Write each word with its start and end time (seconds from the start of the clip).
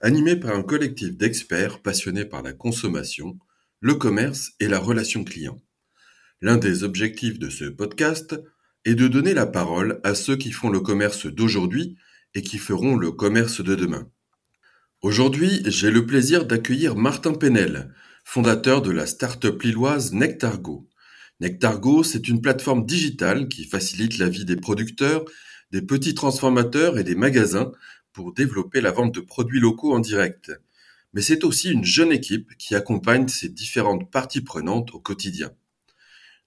animé 0.00 0.36
par 0.36 0.54
un 0.54 0.62
collectif 0.62 1.16
d'experts 1.16 1.80
passionnés 1.80 2.24
par 2.24 2.42
la 2.42 2.52
consommation, 2.52 3.38
le 3.80 3.94
commerce 3.94 4.52
et 4.60 4.68
la 4.68 4.78
relation 4.78 5.24
client. 5.24 5.60
L'un 6.40 6.56
des 6.56 6.84
objectifs 6.84 7.38
de 7.38 7.48
ce 7.48 7.64
podcast 7.64 8.36
est 8.84 8.94
de 8.94 9.08
donner 9.08 9.34
la 9.34 9.46
parole 9.46 10.00
à 10.04 10.14
ceux 10.14 10.36
qui 10.36 10.52
font 10.52 10.70
le 10.70 10.80
commerce 10.80 11.26
d'aujourd'hui 11.26 11.96
et 12.34 12.42
qui 12.42 12.58
feront 12.58 12.96
le 12.96 13.10
commerce 13.10 13.62
de 13.62 13.74
demain. 13.74 14.10
Aujourd'hui, 15.02 15.62
j'ai 15.66 15.90
le 15.90 16.06
plaisir 16.06 16.46
d'accueillir 16.46 16.96
Martin 16.96 17.32
Penel, 17.32 17.92
fondateur 18.24 18.82
de 18.82 18.90
la 18.90 19.06
start-up 19.06 19.62
lilloise 19.62 20.12
Nectargo. 20.12 20.88
Nectargo, 21.40 22.02
c'est 22.02 22.28
une 22.28 22.40
plateforme 22.40 22.84
digitale 22.84 23.48
qui 23.48 23.64
facilite 23.64 24.18
la 24.18 24.28
vie 24.28 24.44
des 24.44 24.56
producteurs, 24.56 25.24
des 25.70 25.82
petits 25.82 26.14
transformateurs 26.14 26.98
et 26.98 27.04
des 27.04 27.14
magasins 27.14 27.72
pour 28.16 28.32
développer 28.32 28.80
la 28.80 28.92
vente 28.92 29.14
de 29.14 29.20
produits 29.20 29.60
locaux 29.60 29.92
en 29.92 30.00
direct. 30.00 30.50
Mais 31.12 31.20
c'est 31.20 31.44
aussi 31.44 31.70
une 31.70 31.84
jeune 31.84 32.12
équipe 32.12 32.56
qui 32.56 32.74
accompagne 32.74 33.28
ces 33.28 33.50
différentes 33.50 34.10
parties 34.10 34.40
prenantes 34.40 34.94
au 34.94 35.00
quotidien. 35.00 35.52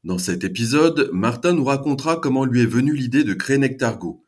Dans 0.04 0.18
cet 0.18 0.44
épisode, 0.44 1.12
Martin 1.14 1.54
nous 1.54 1.66
racontera 1.66 2.18
comment 2.18 2.44
lui 2.44 2.62
est 2.62 2.66
venue 2.66 2.96
l'idée 2.96 3.24
de 3.24 3.36
créer 3.36 3.60
Nectargo. 3.60 4.26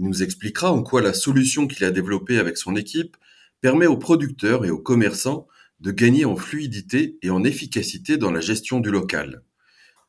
Il 0.00 0.06
nous 0.06 0.24
expliquera 0.24 0.72
en 0.72 0.82
quoi 0.82 1.00
la 1.00 1.14
solution 1.14 1.68
qu'il 1.68 1.84
a 1.84 1.92
développée 1.92 2.38
avec 2.38 2.56
son 2.56 2.74
équipe 2.74 3.16
permet 3.60 3.86
aux 3.86 3.96
producteurs 3.96 4.64
et 4.64 4.70
aux 4.70 4.80
commerçants 4.80 5.46
de 5.78 5.92
gagner 5.92 6.24
en 6.24 6.34
fluidité 6.34 7.18
et 7.22 7.30
en 7.30 7.44
efficacité 7.44 8.18
dans 8.18 8.32
la 8.32 8.40
gestion 8.40 8.80
du 8.80 8.90
local 8.90 9.44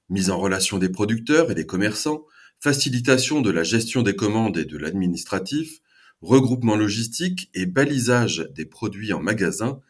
mise 0.09 0.30
en 0.30 0.38
relation 0.38 0.78
des 0.78 0.89
producteurs 0.89 1.50
et 1.52 1.56
des 1.56 1.66
commerçants, 1.66 2.25
facilitation 2.59 3.39
de 3.39 3.50
la 3.50 3.63
gestion 3.63 4.02
des 4.02 4.16
commandes 4.16 4.58
et 4.58 4.66
de 4.66 4.78
l'administratif, 4.78 5.80
regroupement 6.22 6.75
logistique 6.75 7.50
et 7.53 7.66
balisage 7.66 8.47
des 8.55 8.66
produits 8.66 9.14
en 9.14 9.22
magasin, 9.22 9.81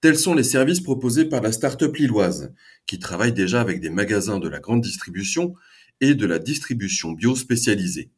tels 0.00 0.18
sont 0.18 0.34
les 0.34 0.44
services 0.44 0.80
proposés 0.80 1.24
par 1.24 1.42
la 1.42 1.52
start-up 1.52 1.96
lilloise, 1.96 2.52
qui 2.86 2.98
travaille 2.98 3.32
déjà 3.32 3.60
avec 3.60 3.80
des 3.80 3.90
magasins 3.90 4.38
de 4.38 4.48
la 4.48 4.60
grande 4.60 4.80
distribution 4.80 5.54
et 6.00 6.14
de 6.14 6.26
la 6.26 6.38
distribution 6.38 7.12
bio 7.12 7.36
spécialisée. 7.36 8.10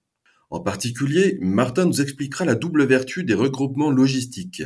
En 0.50 0.60
particulier, 0.60 1.38
Martin 1.40 1.86
nous 1.86 2.02
expliquera 2.02 2.44
la 2.44 2.54
double 2.54 2.84
vertu 2.84 3.24
des 3.24 3.34
regroupements 3.34 3.90
logistiques. 3.90 4.62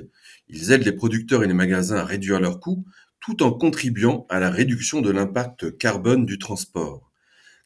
Ils 0.49 0.73
aident 0.73 0.85
les 0.85 0.93
producteurs 0.93 1.45
et 1.45 1.47
les 1.47 1.55
magasins 1.55 1.97
à 1.97 2.05
réduire 2.05 2.41
leurs 2.41 2.61
coûts 2.61 2.85
tout 3.21 3.43
en 3.43 3.53
contribuant 3.53 4.27
à 4.29 4.39
la 4.39 4.51
réduction 4.51 5.01
de 5.01 5.11
l'impact 5.11 5.79
carbone 5.79 6.27
du 6.27 6.39
transport. 6.39 7.11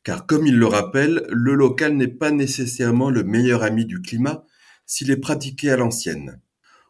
Car 0.05 0.27
comme 0.27 0.47
il 0.47 0.57
le 0.57 0.67
rappelle, 0.67 1.27
le 1.31 1.55
local 1.55 1.97
n'est 1.97 2.09
pas 2.09 2.31
nécessairement 2.31 3.11
le 3.11 3.25
meilleur 3.25 3.63
ami 3.63 3.85
du 3.85 4.01
climat 4.01 4.45
s'il 4.91 5.13
est 5.13 5.17
pratiqué 5.17 5.71
à 5.71 5.77
l'ancienne. 5.77 6.41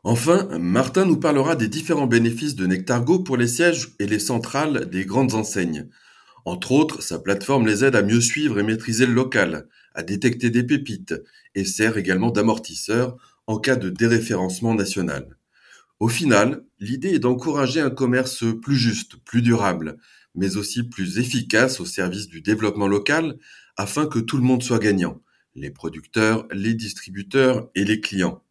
Enfin, 0.05 0.49
Martin 0.59 1.05
nous 1.05 1.19
parlera 1.19 1.55
des 1.55 1.69
différents 1.69 2.07
bénéfices 2.07 2.55
de 2.55 2.67
Nectargo 2.67 3.19
pour 3.19 3.37
les 3.37 3.47
sièges 3.47 3.89
et 3.99 4.07
les 4.07 4.19
centrales 4.19 4.89
des 4.89 5.05
grandes 5.05 5.35
enseignes. 5.35 5.87
Entre 6.47 6.73
autres, 6.73 7.03
sa 7.03 7.19
plateforme 7.19 7.67
les 7.67 7.85
aide 7.85 7.97
à 7.97 8.03
mieux 8.03 8.23
suivre 8.23 8.59
et 8.59 8.63
maîtriser 8.63 9.05
le 9.05 9.13
local, 9.13 9.69
à 9.95 10.03
détecter 10.03 10.49
des 10.49 10.65
pépites, 10.65 11.15
et 11.55 11.67
sert 11.67 11.99
également 11.99 12.31
d'amortisseur 12.31 13.19
en 13.47 13.59
cas 13.59 13.77
de 13.77 13.91
déréférencement 13.91 14.75
national. 14.75 15.37
Au 15.99 16.09
final, 16.09 16.65
l'idée 16.79 17.11
est 17.11 17.19
d'encourager 17.19 17.83
un 17.83 17.91
commerce 17.91 18.45
plus 18.63 18.79
juste, 18.79 19.17
plus 19.27 19.43
durable, 19.43 19.99
mais 20.35 20.57
aussi 20.57 20.85
plus 20.85 21.19
efficace 21.19 21.81
au 21.81 21.85
service 21.85 22.29
du 22.29 22.41
développement 22.41 22.89
local 22.89 23.37
afin 23.77 24.07
que 24.07 24.21
tout 24.21 24.39
le 24.39 24.43
monde 24.43 24.63
soit 24.63 24.79
gagnant, 24.79 25.21
les 25.55 25.71
producteurs, 25.71 26.47
les 26.53 26.75
distributeurs 26.75 27.71
et 27.75 27.85
les 27.85 28.01
clients. 28.01 28.43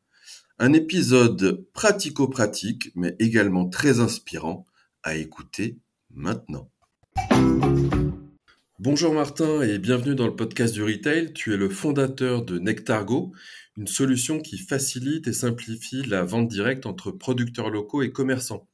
Un 0.58 0.74
épisode 0.74 1.66
pratico-pratique, 1.74 2.92
mais 2.96 3.16
également 3.20 3.70
très 3.70 4.00
inspirant 4.00 4.66
à 5.04 5.16
écouter 5.16 5.78
maintenant. 6.14 6.70
Bonjour 8.80 9.14
Martin 9.14 9.62
et 9.62 9.78
bienvenue 9.78 10.16
dans 10.16 10.28
le 10.28 10.36
podcast 10.36 10.74
du 10.74 10.84
retail. 10.84 11.34
Tu 11.34 11.54
es 11.54 11.58
le 11.58 11.70
fondateur 11.70 12.44
de 12.44 12.60
Nectargo, 12.60 13.34
une 13.78 13.88
solution 13.88 14.40
qui 14.40 14.58
facilite 14.58 15.28
et 15.28 15.34
simplifie 15.34 16.04
la 16.04 16.24
vente 16.24 16.48
directe 16.48 16.86
entre 16.86 17.12
producteurs 17.12 17.70
locaux 17.70 18.02
et 18.02 18.12
commerçants. 18.12 18.68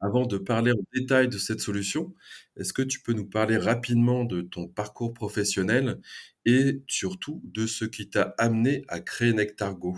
Avant 0.00 0.26
de 0.26 0.36
parler 0.36 0.72
en 0.72 0.82
détail 0.94 1.28
de 1.28 1.38
cette 1.38 1.60
solution, 1.60 2.14
est-ce 2.56 2.72
que 2.72 2.82
tu 2.82 3.00
peux 3.00 3.14
nous 3.14 3.26
parler 3.26 3.56
rapidement 3.56 4.24
de 4.24 4.42
ton 4.42 4.68
parcours 4.68 5.14
professionnel 5.14 6.00
et 6.44 6.82
surtout 6.86 7.40
de 7.44 7.66
ce 7.66 7.86
qui 7.86 8.10
t'a 8.10 8.34
amené 8.36 8.84
à 8.88 9.00
créer 9.00 9.32
Nectargo 9.32 9.96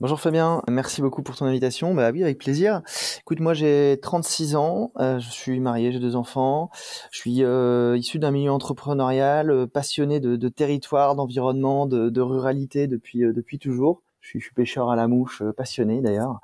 Bonjour 0.00 0.18
Fabien, 0.18 0.62
merci 0.70 1.02
beaucoup 1.02 1.22
pour 1.22 1.36
ton 1.36 1.44
invitation. 1.44 1.92
Bah 1.92 2.10
oui, 2.10 2.22
avec 2.22 2.38
plaisir. 2.38 2.82
Écoute, 3.20 3.40
moi 3.40 3.52
j'ai 3.52 3.98
36 4.00 4.56
ans, 4.56 4.92
euh, 4.98 5.18
je 5.18 5.28
suis 5.28 5.60
marié, 5.60 5.92
j'ai 5.92 5.98
deux 5.98 6.16
enfants, 6.16 6.70
je 7.10 7.18
suis 7.18 7.44
euh, 7.44 7.98
issu 7.98 8.18
d'un 8.18 8.30
milieu 8.30 8.50
entrepreneurial, 8.52 9.50
euh, 9.50 9.66
passionné 9.66 10.18
de, 10.20 10.48
territoire, 10.48 11.16
d'environnement, 11.16 11.86
de, 11.86 12.20
ruralité 12.20 12.86
depuis 12.86 13.20
depuis 13.20 13.58
toujours. 13.58 14.02
Je 14.20 14.28
suis, 14.28 14.40
je 14.40 14.46
suis, 14.46 14.54
pêcheur 14.54 14.90
à 14.90 14.96
la 14.96 15.08
mouche, 15.08 15.42
passionné 15.56 16.00
d'ailleurs. 16.00 16.40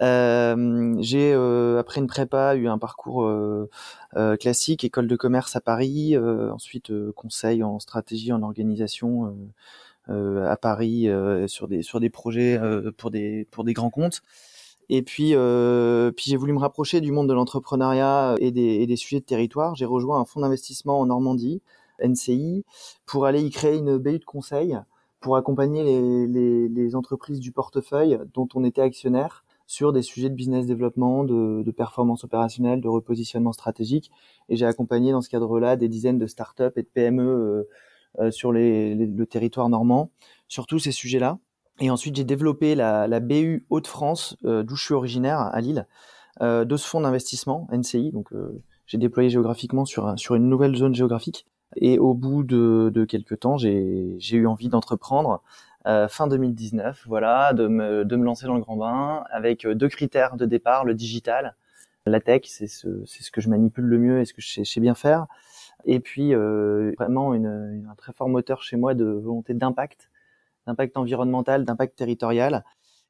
J'ai 0.00 1.32
après 1.78 2.00
une 2.00 2.06
prépa 2.06 2.56
eu 2.56 2.68
un 2.68 2.78
parcours 2.78 3.30
classique, 4.40 4.84
école 4.84 5.06
de 5.06 5.16
commerce 5.16 5.56
à 5.56 5.60
Paris, 5.60 6.16
ensuite 6.18 6.92
conseil 7.12 7.62
en 7.62 7.78
stratégie, 7.78 8.32
en 8.32 8.42
organisation 8.42 9.34
euh, 10.08 10.48
à 10.48 10.56
Paris 10.56 11.08
euh, 11.08 11.48
sur 11.48 11.66
des 11.66 11.82
sur 11.82 11.98
des 11.98 12.10
projets 12.10 12.56
euh, 12.56 12.92
pour 12.96 13.10
des 13.10 13.48
pour 13.50 13.64
des 13.64 13.72
grands 13.72 13.90
comptes. 13.90 14.22
Et 14.88 15.02
puis, 15.02 15.34
puis 16.16 16.30
j'ai 16.30 16.36
voulu 16.36 16.52
me 16.52 16.60
rapprocher 16.60 17.00
du 17.00 17.10
monde 17.10 17.28
de 17.28 17.34
l'entrepreneuriat 17.34 18.36
et 18.38 18.52
des, 18.52 18.60
et 18.60 18.86
des 18.86 18.94
sujets 18.94 19.18
de 19.18 19.24
territoire. 19.24 19.74
J'ai 19.74 19.84
rejoint 19.84 20.20
un 20.20 20.24
fonds 20.24 20.40
d'investissement 20.40 21.00
en 21.00 21.06
Normandie, 21.06 21.60
NCI, 22.00 22.64
pour 23.04 23.26
aller 23.26 23.42
y 23.42 23.50
créer 23.50 23.76
une 23.78 23.98
BU 23.98 24.20
de 24.20 24.24
conseil 24.24 24.78
pour 25.18 25.36
accompagner 25.36 25.82
les, 25.82 26.28
les, 26.28 26.68
les, 26.68 26.94
entreprises 26.94 27.40
du 27.40 27.50
portefeuille 27.50 28.20
dont 28.32 28.46
on 28.54 28.62
était 28.62 28.82
actionnaire 28.82 29.44
sur 29.66 29.92
des 29.92 30.02
sujets 30.02 30.30
de 30.30 30.34
business 30.34 30.66
développement, 30.66 31.24
de, 31.24 31.62
de 31.64 31.70
performance 31.70 32.24
opérationnelle, 32.24 32.80
de 32.80 32.88
repositionnement 32.88 33.52
stratégique. 33.52 34.10
Et 34.48 34.56
j'ai 34.56 34.66
accompagné 34.66 35.12
dans 35.12 35.20
ce 35.20 35.28
cadre-là 35.28 35.76
des 35.76 35.88
dizaines 35.88 36.18
de 36.18 36.26
startups 36.26 36.72
et 36.76 36.82
de 36.82 36.88
PME 36.92 37.66
euh, 38.18 38.30
sur 38.30 38.52
le 38.52 39.24
territoire 39.24 39.68
normand, 39.68 40.10
sur 40.48 40.66
tous 40.66 40.78
ces 40.78 40.92
sujets-là. 40.92 41.38
Et 41.80 41.90
ensuite, 41.90 42.16
j'ai 42.16 42.24
développé 42.24 42.74
la, 42.74 43.06
la 43.06 43.20
BU 43.20 43.66
Hauts-de-France, 43.68 44.36
euh, 44.44 44.62
d'où 44.62 44.76
je 44.76 44.84
suis 44.84 44.94
originaire, 44.94 45.38
à 45.38 45.60
Lille, 45.60 45.86
euh, 46.40 46.64
de 46.64 46.76
ce 46.76 46.88
fonds 46.88 47.02
d'investissement, 47.02 47.68
NCI. 47.70 48.12
Donc, 48.12 48.30
j'ai 48.86 48.98
déployé 48.98 49.28
géographiquement 49.28 49.84
sur, 49.84 50.18
sur 50.18 50.34
une 50.34 50.48
nouvelle 50.48 50.74
zone 50.76 50.94
géographique. 50.94 51.46
Et 51.74 51.98
au 51.98 52.14
bout 52.14 52.42
de, 52.42 52.90
de 52.94 53.04
quelques 53.04 53.40
temps, 53.40 53.58
j'ai 53.58 54.16
eu 54.32 54.46
envie 54.46 54.68
d'entreprendre 54.68 55.42
euh, 55.86 56.08
fin 56.08 56.26
2019, 56.26 57.04
voilà, 57.06 57.52
de 57.52 57.68
me, 57.68 58.04
de 58.04 58.16
me 58.16 58.24
lancer 58.24 58.46
dans 58.46 58.54
le 58.54 58.60
grand 58.60 58.76
bain 58.76 59.24
avec 59.30 59.66
deux 59.66 59.88
critères 59.88 60.36
de 60.36 60.46
départ, 60.46 60.84
le 60.84 60.94
digital, 60.94 61.54
la 62.06 62.20
tech, 62.20 62.42
c'est 62.44 62.68
ce, 62.68 63.04
ce 63.04 63.30
que 63.30 63.40
je 63.40 63.48
manipule 63.48 63.84
le 63.84 63.98
mieux 63.98 64.20
et 64.20 64.24
ce 64.24 64.32
que 64.32 64.40
je 64.40 64.62
sais, 64.62 64.80
bien 64.80 64.94
faire, 64.94 65.26
et 65.84 66.00
puis 66.00 66.34
euh, 66.34 66.92
vraiment 66.98 67.34
une, 67.34 67.86
un 67.90 67.94
très 67.96 68.12
fort 68.12 68.28
moteur 68.28 68.62
chez 68.62 68.76
moi 68.76 68.94
de 68.94 69.04
volonté 69.04 69.54
d'impact, 69.54 70.10
d'impact 70.66 70.96
environnemental, 70.96 71.64
d'impact 71.64 71.96
territorial. 71.96 72.64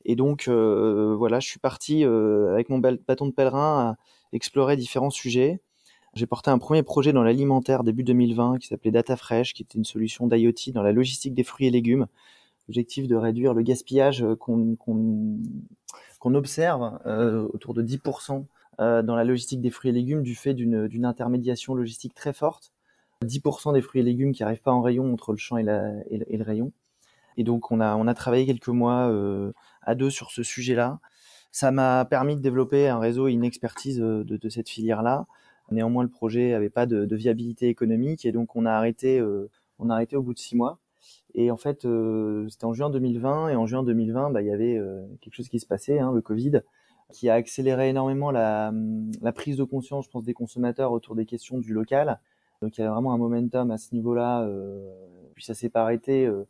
Et 0.05 0.17
donc 0.17 0.49
euh, 0.49 1.15
voilà, 1.17 1.41
je 1.41 1.49
suis 1.49 1.59
parti 1.59 2.05
euh, 2.05 2.53
avec 2.53 2.69
mon 2.69 2.79
bâton 2.79 3.27
de 3.27 3.33
pèlerin 3.33 3.81
à 3.81 3.97
explorer 4.33 4.77
différents 4.77 5.11
sujets. 5.11 5.61
J'ai 6.15 6.27
porté 6.27 6.51
un 6.51 6.59
premier 6.59 6.83
projet 6.83 7.13
dans 7.13 7.23
l'alimentaire 7.23 7.85
début 7.85 8.05
2020 8.05 8.59
qui 8.59 8.69
s'appelait 8.69 8.91
Data 8.91 9.17
Fresh, 9.17 9.53
qui 9.53 9.63
était 9.63 9.77
une 9.77 9.85
solution 9.85 10.27
d'IoT 10.27 10.73
dans 10.73 10.83
la 10.83 10.93
logistique 10.93 11.35
des 11.35 11.45
fruits 11.45 11.67
et 11.67 11.71
légumes. 11.71 12.07
Objectif 12.69 13.07
de 13.07 13.15
réduire 13.15 13.55
le 13.55 13.63
gaspillage 13.63 14.25
qu'on 14.41 14.77
qu'on 16.27 16.35
observe 16.35 16.99
euh, 17.07 17.47
autour 17.53 17.75
de 17.75 17.85
10% 17.85 18.47
euh, 18.81 19.03
dans 19.03 19.15
la 19.15 19.25
logistique 19.25 19.61
des 19.61 19.71
fruits 19.71 19.91
et 19.91 19.93
légumes 19.93 20.23
du 20.23 20.35
fait 20.35 20.55
d'une 20.55 21.05
intermédiation 21.05 21.75
logistique 21.75 22.15
très 22.15 22.33
forte. 22.33 22.73
10% 23.25 23.73
des 23.73 23.81
fruits 23.81 24.01
et 24.01 24.05
légumes 24.05 24.33
qui 24.33 24.43
arrivent 24.43 24.61
pas 24.61 24.73
en 24.73 24.83
rayon 24.83 25.13
entre 25.13 25.33
le 25.33 25.39
champ 25.39 25.57
et, 25.57 25.63
la, 25.63 25.93
le 26.11 26.43
rayon. 26.43 26.73
Et 27.37 27.45
donc 27.45 27.71
on 27.71 27.81
a, 27.81 28.15
travaillé 28.15 28.45
quelques 28.45 28.69
mois 28.69 29.09
euh, 29.09 29.53
à 29.83 29.95
deux 29.95 30.11
sur 30.11 30.31
ce 30.31 30.43
sujet-là. 30.43 30.99
Ça 31.53 31.71
m'a 31.71 32.05
permis 32.05 32.37
de 32.37 32.41
développer 32.41 32.89
un 32.89 32.99
réseau 32.99 33.29
et 33.29 33.33
une 33.33 33.45
expertise 33.45 33.99
de, 33.99 34.25
de 34.25 34.49
cette 34.49 34.69
filière-là. 34.69 35.27
Néanmoins, 35.71 36.03
le 36.03 36.11
projet 36.11 36.51
n'avait 36.51 36.71
pas 36.71 36.87
de, 36.87 37.07
de, 37.07 37.17
viabilité 37.17 37.69
économique 37.69 38.25
et 38.27 38.33
donc 38.33 38.57
on 38.57 38.67
a 38.67 38.73
arrêté, 38.73 39.23
on 39.79 39.91
a 39.91 39.95
arrêté 39.95 40.17
au 40.17 40.23
bout 40.23 40.35
de 40.35 40.39
six 40.39 40.57
mois. 40.57 40.79
Et 41.35 41.51
en 41.51 41.57
fait, 41.57 41.87
c'était 42.49 42.65
en 42.65 42.73
juin 42.73 42.89
2020 42.89 43.51
et 43.51 43.57
en 43.57 43.67
juin 43.67 43.83
2020, 43.83 44.31
bah, 44.31 44.43
il 44.43 44.49
y 44.49 44.53
avait 44.53 44.81
quelque 45.21 45.35
chose 45.35 45.49
qui 45.49 45.61
se 45.61 45.67
passait, 45.67 45.99
hein, 45.99 46.13
le 46.13 46.23
Covid, 46.23 46.63
qui 47.13 47.29
a 47.29 47.35
accéléré 47.35 47.91
énormément 47.91 48.31
la, 48.31 48.73
la, 49.21 49.33
prise 49.33 49.57
de 49.57 49.65
conscience, 49.65 50.07
je 50.07 50.11
pense, 50.11 50.25
des 50.25 50.35
consommateurs 50.35 50.93
autour 50.93 51.15
des 51.15 51.27
questions 51.27 51.59
du 51.59 51.73
local. 51.73 52.19
Donc 52.63 52.79
il 52.79 52.81
y 52.81 52.85
a 52.85 52.91
vraiment 52.91 53.13
un 53.13 53.19
momentum 53.19 53.71
à 53.71 53.79
ce 53.79 53.95
niveau-là. 53.95 54.43
Euh, 54.43 54.91
puis 55.35 55.45
ça 55.45 55.55
s'est 55.55 55.69
pas 55.69 55.83
arrêté 55.83 56.27
euh, 56.27 56.45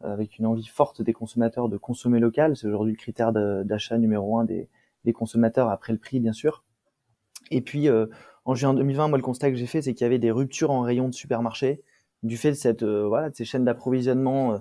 avec 0.00 0.38
une 0.38 0.46
envie 0.46 0.66
forte 0.66 1.02
des 1.02 1.12
consommateurs 1.12 1.68
de 1.68 1.76
consommer 1.76 2.18
local. 2.18 2.56
C'est 2.56 2.66
aujourd'hui 2.66 2.92
le 2.92 2.98
critère 2.98 3.32
d'achat 3.32 3.98
numéro 3.98 4.38
un 4.38 4.44
des, 4.44 4.68
des, 5.04 5.12
consommateurs 5.12 5.68
après 5.68 5.92
le 5.92 5.98
prix, 5.98 6.20
bien 6.20 6.32
sûr. 6.32 6.64
Et 7.50 7.60
puis 7.60 7.88
euh, 7.88 8.06
en 8.44 8.54
juin 8.54 8.74
2020, 8.74 9.08
moi 9.08 9.18
le 9.18 9.24
constat 9.24 9.50
que 9.50 9.56
j'ai 9.56 9.66
fait, 9.66 9.82
c'est 9.82 9.94
qu'il 9.94 10.04
y 10.04 10.06
avait 10.06 10.18
des 10.18 10.30
ruptures 10.30 10.70
en 10.70 10.80
rayon 10.80 11.08
de 11.08 11.14
supermarché 11.14 11.82
du 12.22 12.36
fait 12.36 12.50
de 12.50 12.56
cette 12.56 12.84
voilà 12.84 13.30
de 13.30 13.34
ces 13.34 13.44
chaînes 13.44 13.64
d'approvisionnement 13.64 14.60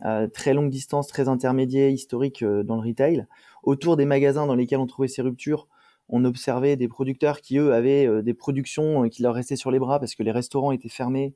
à 0.00 0.28
très 0.28 0.54
longue 0.54 0.70
distance, 0.70 1.08
très 1.08 1.28
intermédiaire, 1.28 1.90
historique 1.90 2.44
dans 2.44 2.76
le 2.76 2.88
retail. 2.88 3.26
Autour 3.62 3.96
des 3.96 4.04
magasins 4.04 4.46
dans 4.46 4.54
lesquels 4.54 4.78
on 4.78 4.86
trouvait 4.86 5.08
ces 5.08 5.22
ruptures, 5.22 5.68
on 6.08 6.24
observait 6.24 6.76
des 6.76 6.88
producteurs 6.88 7.40
qui, 7.40 7.58
eux, 7.58 7.72
avaient 7.72 8.06
euh, 8.06 8.22
des 8.22 8.34
productions 8.34 9.04
euh, 9.04 9.08
qui 9.08 9.22
leur 9.22 9.34
restaient 9.34 9.56
sur 9.56 9.70
les 9.70 9.78
bras 9.78 9.98
parce 9.98 10.14
que 10.14 10.22
les 10.22 10.30
restaurants 10.30 10.72
étaient 10.72 10.88
fermés 10.88 11.34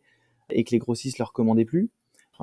et 0.50 0.64
que 0.64 0.70
les 0.70 0.78
grossistes 0.78 1.18
leur 1.18 1.32
commandaient 1.32 1.64
plus. 1.64 1.90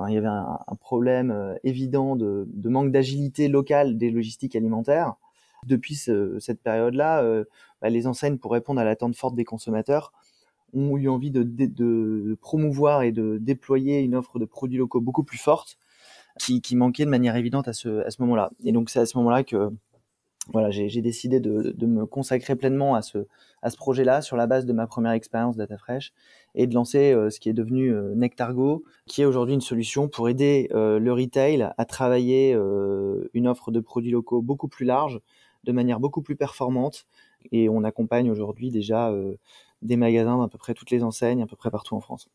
il 0.08 0.14
y 0.14 0.16
avait 0.16 0.26
un, 0.26 0.58
problème 0.80 1.30
euh, 1.30 1.54
évident 1.64 2.16
de, 2.16 2.46
manque 2.64 2.92
d'agilité 2.92 3.48
locale 3.48 3.96
des 3.98 4.10
logistiques 4.10 4.56
alimentaires. 4.56 5.14
Depuis 5.66 5.96
cette 5.96 6.62
période-là, 6.62 7.20
bah, 7.82 7.90
les 7.90 8.06
enseignes, 8.06 8.38
pour 8.38 8.52
répondre 8.52 8.80
à 8.80 8.84
l'attente 8.84 9.16
forte 9.16 9.34
des 9.34 9.44
consommateurs, 9.44 10.12
ont 10.74 10.96
eu 10.96 11.08
envie 11.08 11.30
de, 11.30 12.36
promouvoir 12.40 13.02
et 13.02 13.12
de 13.12 13.38
déployer 13.40 14.00
une 14.00 14.14
offre 14.14 14.38
de 14.38 14.44
produits 14.44 14.78
locaux 14.78 15.00
beaucoup 15.00 15.24
plus 15.24 15.38
forte 15.38 15.78
qui, 16.38 16.76
manquait 16.76 17.04
de 17.04 17.10
manière 17.10 17.36
évidente 17.36 17.68
à 17.68 17.72
ce, 17.72 18.20
moment-là. 18.20 18.50
Et 18.64 18.72
donc 18.72 18.90
c'est 18.90 19.00
à 19.00 19.06
ce 19.06 19.16
moment-là 19.18 19.44
que 19.44 19.70
voilà, 20.50 20.70
j'ai 20.70 21.02
décidé 21.02 21.40
de, 21.40 21.86
me 21.86 22.06
consacrer 22.06 22.56
pleinement 22.56 22.94
à 22.94 23.02
ce, 23.02 23.26
à 23.62 23.70
ce 23.70 23.76
projet-là 23.76 24.22
sur 24.22 24.36
la 24.36 24.46
base 24.46 24.64
de 24.64 24.72
ma 24.72 24.86
première 24.86 25.12
expérience 25.12 25.56
DataFresh 25.56 26.12
et 26.54 26.66
de 26.66 26.74
lancer 26.74 27.12
euh, 27.12 27.28
ce 27.28 27.38
qui 27.38 27.50
est 27.50 27.54
devenu 27.54 27.92
euh, 27.92 28.14
Nectargo, 28.14 28.84
qui 29.06 29.22
est 29.22 29.24
aujourd'hui 29.26 29.54
une 29.54 29.60
solution 29.60 30.08
pour 30.08 30.28
aider 30.28 30.68
euh, 30.72 30.98
le 30.98 31.12
retail 31.12 31.68
à 31.76 31.84
travailler 31.84 32.56
une 33.34 33.46
offre 33.46 33.70
de 33.70 33.80
produits 33.80 34.10
locaux 34.10 34.40
beaucoup 34.40 34.68
plus 34.68 34.86
large, 34.86 35.20
de 35.64 35.72
manière 35.72 36.00
beaucoup 36.00 36.22
plus 36.22 36.36
performante. 36.36 37.06
Et 37.52 37.68
on 37.68 37.84
accompagne 37.84 38.30
aujourd'hui 38.30 38.70
déjà 38.70 39.12
des 39.82 39.96
magasins 39.96 40.38
d'à 40.38 40.48
peu 40.48 40.58
près 40.58 40.74
toutes 40.74 40.90
les 40.90 41.02
enseignes, 41.02 41.42
à 41.42 41.46
peu 41.46 41.56
près 41.56 41.70
partout 41.70 41.94
en 41.94 42.00
France. 42.00 42.28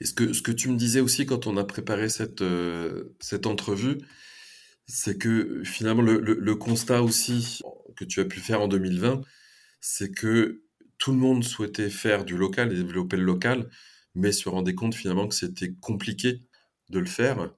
Et 0.00 0.06
ce 0.06 0.14
que, 0.14 0.32
ce 0.32 0.42
que 0.42 0.52
tu 0.52 0.68
me 0.68 0.76
disais 0.76 1.00
aussi 1.00 1.26
quand 1.26 1.46
on 1.46 1.56
a 1.56 1.64
préparé 1.64 2.08
cette, 2.08 2.42
cette 3.20 3.46
entrevue, 3.46 3.98
c'est 4.90 5.16
que 5.18 5.62
finalement 5.64 6.02
le, 6.02 6.54
constat 6.54 7.02
aussi 7.02 7.60
que 7.96 8.04
tu 8.04 8.20
as 8.20 8.24
pu 8.24 8.40
faire 8.40 8.60
en 8.60 8.68
2020, 8.68 9.22
c'est 9.80 10.10
que 10.10 10.62
tout 10.98 11.12
le 11.12 11.18
monde 11.18 11.44
souhaitait 11.44 11.90
faire 11.90 12.24
du 12.24 12.36
local 12.36 12.72
et 12.72 12.76
développer 12.76 13.16
le 13.16 13.24
local, 13.24 13.70
mais 14.14 14.32
se 14.32 14.48
rendait 14.48 14.74
compte 14.74 14.94
finalement 14.94 15.28
que 15.28 15.34
c'était 15.34 15.72
compliqué 15.80 16.42
de 16.90 16.98
le 16.98 17.06
faire. 17.06 17.54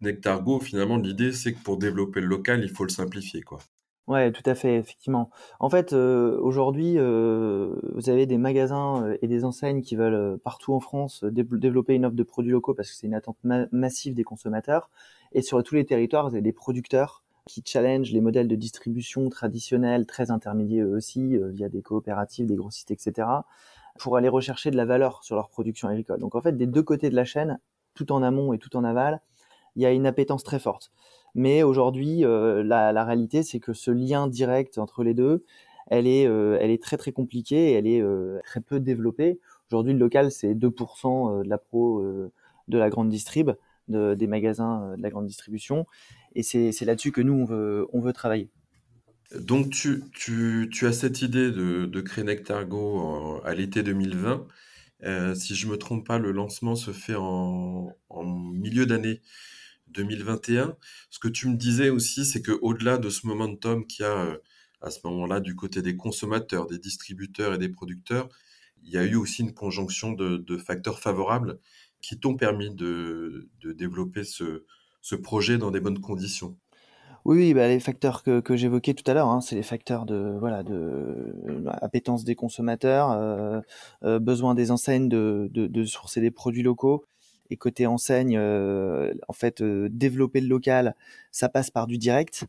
Nectargo, 0.00 0.60
finalement, 0.60 0.96
l'idée, 0.96 1.32
c'est 1.32 1.54
que 1.54 1.62
pour 1.62 1.78
développer 1.78 2.20
le 2.20 2.26
local, 2.26 2.62
il 2.62 2.70
faut 2.70 2.84
le 2.84 2.90
simplifier, 2.90 3.42
quoi. 3.42 3.58
Ouais, 4.06 4.30
tout 4.30 4.48
à 4.48 4.54
fait, 4.54 4.76
effectivement. 4.76 5.30
En 5.58 5.68
fait, 5.68 5.92
euh, 5.92 6.38
aujourd'hui, 6.40 6.94
euh, 6.96 7.74
vous 7.92 8.08
avez 8.08 8.26
des 8.26 8.38
magasins 8.38 9.02
euh, 9.04 9.18
et 9.20 9.26
des 9.26 9.44
enseignes 9.44 9.82
qui 9.82 9.96
veulent 9.96 10.38
partout 10.38 10.74
en 10.74 10.80
France 10.80 11.24
développer 11.24 11.94
une 11.94 12.04
offre 12.06 12.14
de 12.14 12.22
produits 12.22 12.52
locaux 12.52 12.72
parce 12.72 12.88
que 12.88 12.94
c'est 12.94 13.08
une 13.08 13.14
attente 13.14 13.36
massive 13.72 14.14
des 14.14 14.22
consommateurs. 14.22 14.90
Et 15.32 15.42
sur 15.42 15.60
tous 15.64 15.74
les 15.74 15.84
territoires, 15.84 16.28
vous 16.28 16.34
avez 16.34 16.42
des 16.42 16.52
producteurs 16.52 17.24
qui 17.48 17.62
challengent 17.66 18.12
les 18.12 18.20
modèles 18.20 18.46
de 18.46 18.54
distribution 18.54 19.28
traditionnels, 19.28 20.06
très 20.06 20.30
intermédiaires 20.30 20.86
eux 20.86 20.96
aussi, 20.96 21.36
via 21.52 21.68
des 21.68 21.82
coopératives, 21.82 22.46
des 22.46 22.56
grossistes, 22.56 22.92
etc., 22.92 23.28
pour 23.98 24.16
aller 24.16 24.28
rechercher 24.28 24.70
de 24.70 24.76
la 24.76 24.84
valeur 24.84 25.24
sur 25.24 25.34
leur 25.36 25.48
production 25.48 25.88
agricole. 25.88 26.20
Donc 26.20 26.34
en 26.36 26.40
fait, 26.40 26.56
des 26.56 26.66
deux 26.66 26.82
côtés 26.82 27.10
de 27.10 27.16
la 27.16 27.24
chaîne, 27.24 27.58
tout 27.94 28.12
en 28.12 28.22
amont 28.22 28.52
et 28.52 28.58
tout 28.58 28.76
en 28.76 28.84
aval, 28.84 29.20
il 29.74 29.82
y 29.82 29.86
a 29.86 29.92
une 29.92 30.06
appétence 30.06 30.44
très 30.44 30.58
forte. 30.58 30.92
Mais 31.36 31.62
aujourd'hui, 31.62 32.24
euh, 32.24 32.62
la, 32.62 33.04
réalité, 33.04 33.42
c'est 33.42 33.60
que 33.60 33.74
ce 33.74 33.90
lien 33.90 34.26
direct 34.26 34.78
entre 34.78 35.04
les 35.04 35.12
deux, 35.12 35.44
elle 35.86 36.06
est, 36.06 36.26
euh, 36.26 36.56
elle 36.62 36.70
est 36.70 36.82
très 36.82 36.96
très 36.96 37.12
compliquée 37.12 37.72
elle 37.72 37.86
est 37.86 38.00
euh, 38.00 38.40
très 38.42 38.62
peu 38.62 38.80
développée. 38.80 39.38
Aujourd'hui, 39.70 39.92
le 39.92 39.98
local, 39.98 40.32
c'est 40.32 40.54
2% 40.54 41.44
de 41.44 41.48
la 41.48 41.58
pro 41.58 42.02
de 42.68 42.78
la 42.78 42.88
grande 42.88 43.10
distrib, 43.10 43.50
des 43.88 44.26
magasins 44.26 44.96
de 44.96 45.02
la 45.02 45.10
grande 45.10 45.26
distribution. 45.26 45.86
Et 46.34 46.42
c'est 46.42 46.84
là-dessus 46.84 47.12
que 47.12 47.20
nous, 47.20 47.34
on 47.34 47.44
veut, 47.44 47.86
on 47.92 48.00
veut 48.00 48.14
travailler. 48.14 48.48
Donc, 49.38 49.70
tu, 49.70 50.04
tu, 50.14 50.70
tu 50.72 50.86
as 50.86 50.92
cette 50.92 51.20
idée 51.20 51.50
de, 51.50 51.84
de 51.84 52.00
créer 52.00 52.24
Nectargo 52.24 53.42
à 53.44 53.54
l'été 53.54 53.82
2020. 53.82 54.46
si 55.34 55.54
je 55.54 55.66
me 55.66 55.76
trompe 55.76 56.06
pas, 56.06 56.18
le 56.18 56.32
lancement 56.32 56.76
se 56.76 56.92
fait 56.92 57.16
en 57.16 57.92
milieu 58.54 58.86
d'année 58.86 59.20
2021. 59.96 60.76
Ce 61.10 61.18
que 61.18 61.28
tu 61.28 61.48
me 61.48 61.56
disais 61.56 61.90
aussi, 61.90 62.24
c'est 62.24 62.42
que 62.42 62.52
au-delà 62.62 62.98
de 62.98 63.10
ce 63.10 63.26
momentum 63.26 63.86
qu'il 63.86 64.04
y 64.04 64.06
a 64.06 64.12
euh, 64.12 64.38
à 64.80 64.90
ce 64.90 65.00
moment-là 65.04 65.40
du 65.40 65.56
côté 65.56 65.82
des 65.82 65.96
consommateurs, 65.96 66.66
des 66.66 66.78
distributeurs 66.78 67.54
et 67.54 67.58
des 67.58 67.68
producteurs, 67.68 68.28
il 68.82 68.92
y 68.92 68.98
a 68.98 69.04
eu 69.04 69.16
aussi 69.16 69.42
une 69.42 69.52
conjonction 69.54 70.12
de, 70.12 70.56
facteurs 70.58 71.00
favorables 71.00 71.58
qui 72.00 72.18
t'ont 72.18 72.36
permis 72.36 72.74
de, 72.74 73.48
développer 73.64 74.22
ce, 74.22 74.62
projet 75.22 75.58
dans 75.58 75.70
des 75.70 75.80
bonnes 75.80 76.00
conditions. 76.00 76.56
Oui, 77.24 77.54
bah, 77.54 77.66
les 77.66 77.80
facteurs 77.80 78.22
que, 78.22 78.56
j'évoquais 78.56 78.94
tout 78.94 79.10
à 79.10 79.14
l'heure, 79.14 79.28
hein, 79.28 79.40
c'est 79.40 79.56
les 79.56 79.64
facteurs 79.64 80.06
de 80.06 80.36
voilà 80.38 80.62
de 80.62 80.74
euh, 80.74 81.64
appétence 81.82 82.22
des 82.22 82.36
consommateurs, 82.36 83.10
euh, 83.10 84.20
besoin 84.20 84.54
des 84.54 84.70
enseignes 84.70 85.08
de, 85.08 85.48
de, 85.52 85.84
sourcer 85.84 86.20
des 86.20 86.30
produits 86.30 86.62
locaux, 86.62 87.04
et 87.50 87.56
côté 87.56 87.86
enseigne, 87.86 88.36
euh, 88.38 89.12
en 89.28 89.32
fait, 89.32 89.60
euh, 89.60 89.88
développer 89.90 90.40
le 90.40 90.48
local, 90.48 90.94
ça 91.30 91.48
passe 91.48 91.70
par 91.70 91.86
du 91.86 91.98
direct. 91.98 92.46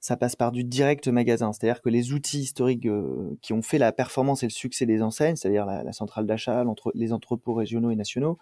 Ça 0.00 0.16
passe 0.16 0.34
par 0.34 0.50
du 0.50 0.64
direct 0.64 1.08
magasin. 1.08 1.52
C'est-à-dire 1.52 1.82
que 1.82 1.90
les 1.90 2.12
outils 2.12 2.40
historiques 2.40 2.86
euh, 2.86 3.36
qui 3.42 3.52
ont 3.52 3.60
fait 3.60 3.78
la 3.78 3.92
performance 3.92 4.42
et 4.42 4.46
le 4.46 4.50
succès 4.50 4.86
des 4.86 5.02
enseignes, 5.02 5.36
c'est-à-dire 5.36 5.66
la, 5.66 5.92
centrale 5.92 6.26
d'achat, 6.26 6.64
les 6.94 7.12
entrepôts 7.12 7.52
régionaux 7.54 7.90
et 7.90 7.96
nationaux, 7.96 8.38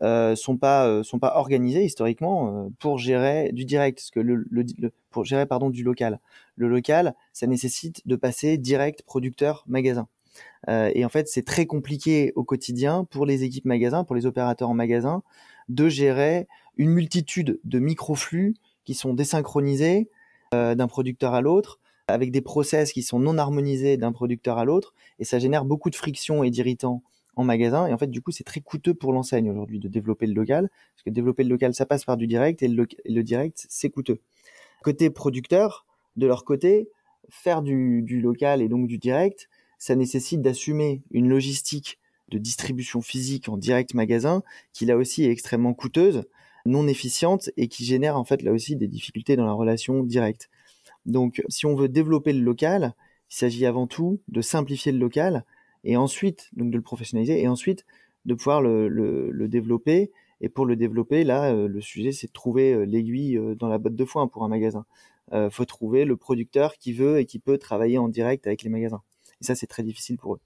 sont 0.00 0.56
pas 0.58 1.02
organisés 1.20 1.84
historiquement 1.84 2.70
pour 2.78 2.98
gérer 2.98 3.50
du 3.52 3.66
direct, 3.66 4.10
pour 5.10 5.24
gérer 5.24 5.44
pardon 5.46 5.68
du 5.68 5.82
local. 5.82 6.20
Le 6.54 6.68
local, 6.68 7.14
ça 7.34 7.46
nécessite 7.46 8.00
de 8.06 8.16
passer 8.16 8.56
direct 8.56 9.02
producteur 9.02 9.64
magasin. 9.66 10.08
Euh, 10.68 10.90
et 10.94 11.04
en 11.04 11.08
fait, 11.08 11.28
c'est 11.28 11.44
très 11.44 11.66
compliqué 11.66 12.32
au 12.34 12.44
quotidien 12.44 13.04
pour 13.04 13.26
les 13.26 13.44
équipes 13.44 13.64
magasins, 13.64 14.04
pour 14.04 14.16
les 14.16 14.26
opérateurs 14.26 14.68
en 14.68 14.74
magasin, 14.74 15.22
de 15.68 15.88
gérer 15.88 16.46
une 16.76 16.90
multitude 16.90 17.60
de 17.64 17.78
microflux 17.78 18.54
qui 18.84 18.94
sont 18.94 19.14
désynchronisés 19.14 20.08
euh, 20.54 20.74
d'un 20.74 20.86
producteur 20.86 21.34
à 21.34 21.40
l'autre, 21.40 21.80
avec 22.08 22.30
des 22.30 22.40
process 22.40 22.92
qui 22.92 23.02
sont 23.02 23.18
non 23.18 23.36
harmonisés 23.38 23.96
d'un 23.96 24.12
producteur 24.12 24.58
à 24.58 24.64
l'autre, 24.64 24.94
et 25.18 25.24
ça 25.24 25.38
génère 25.38 25.64
beaucoup 25.64 25.90
de 25.90 25.96
frictions 25.96 26.44
et 26.44 26.50
d'irritants 26.50 27.02
en 27.34 27.44
magasin. 27.44 27.86
Et 27.86 27.92
en 27.92 27.98
fait, 27.98 28.06
du 28.06 28.22
coup, 28.22 28.30
c'est 28.30 28.44
très 28.44 28.60
coûteux 28.60 28.94
pour 28.94 29.12
l'enseigne 29.12 29.50
aujourd'hui 29.50 29.80
de 29.80 29.88
développer 29.88 30.26
le 30.26 30.34
local, 30.34 30.70
parce 30.94 31.02
que 31.04 31.10
développer 31.10 31.42
le 31.42 31.50
local, 31.50 31.74
ça 31.74 31.84
passe 31.84 32.04
par 32.04 32.16
du 32.16 32.26
direct, 32.26 32.62
et 32.62 32.68
le, 32.68 33.22
direct, 33.22 33.66
c'est 33.68 33.90
coûteux. 33.90 34.20
Côté 34.82 35.10
producteur, 35.10 35.84
de 36.16 36.26
leur 36.26 36.44
côté, 36.44 36.88
faire 37.28 37.60
du, 37.60 38.02
du 38.02 38.20
local 38.20 38.62
et 38.62 38.68
donc 38.68 38.86
du 38.86 38.98
direct, 38.98 39.48
ça 39.78 39.94
nécessite 39.94 40.42
d'assumer 40.42 41.02
une 41.10 41.28
logistique 41.28 41.98
de 42.28 42.38
distribution 42.38 43.00
physique 43.02 43.48
en 43.48 43.56
direct 43.56 43.94
magasin 43.94 44.42
qui 44.72 44.84
là 44.86 44.96
aussi 44.96 45.24
est 45.24 45.30
extrêmement 45.30 45.74
coûteuse, 45.74 46.24
non 46.64 46.88
efficiente 46.88 47.50
et 47.56 47.68
qui 47.68 47.84
génère 47.84 48.16
en 48.16 48.24
fait 48.24 48.42
là 48.42 48.52
aussi 48.52 48.76
des 48.76 48.88
difficultés 48.88 49.36
dans 49.36 49.46
la 49.46 49.52
relation 49.52 50.02
directe. 50.02 50.50
Donc 51.04 51.42
si 51.48 51.66
on 51.66 51.76
veut 51.76 51.88
développer 51.88 52.32
le 52.32 52.40
local, 52.40 52.94
il 53.30 53.34
s'agit 53.36 53.66
avant 53.66 53.86
tout 53.86 54.20
de 54.28 54.40
simplifier 54.40 54.92
le 54.92 54.98
local 54.98 55.44
et 55.84 55.96
ensuite 55.96 56.50
donc 56.54 56.70
de 56.70 56.76
le 56.76 56.82
professionnaliser 56.82 57.40
et 57.40 57.48
ensuite 57.48 57.84
de 58.24 58.34
pouvoir 58.34 58.60
le, 58.60 59.46
développer. 59.48 60.10
Et 60.42 60.50
pour 60.50 60.66
le 60.66 60.76
développer, 60.76 61.24
là, 61.24 61.54
euh, 61.54 61.66
le 61.66 61.80
sujet, 61.80 62.12
c'est 62.12 62.26
de 62.26 62.32
trouver 62.32 62.74
euh, 62.74 62.84
l'aiguille 62.84 63.38
euh, 63.38 63.54
dans 63.54 63.68
la 63.68 63.78
botte 63.78 63.96
de 63.96 64.04
foin 64.04 64.26
pour 64.28 64.44
un 64.44 64.48
magasin. 64.48 64.84
Euh, 65.32 65.48
faut 65.48 65.64
trouver 65.64 66.04
le 66.04 66.16
producteur 66.16 66.76
qui 66.76 66.92
veut 66.92 67.18
et 67.18 67.24
qui 67.24 67.38
peut 67.38 67.58
travailler 67.58 67.98
en 67.98 68.08
direct 68.08 68.46
avec 68.46 68.62
les 68.62 68.70
magasins. 68.70 69.02
Et 69.40 69.44
ça, 69.44 69.54
c'est 69.54 69.66
très 69.66 69.82
difficile 69.82 70.16
pour 70.16 70.34
eux. 70.34 70.40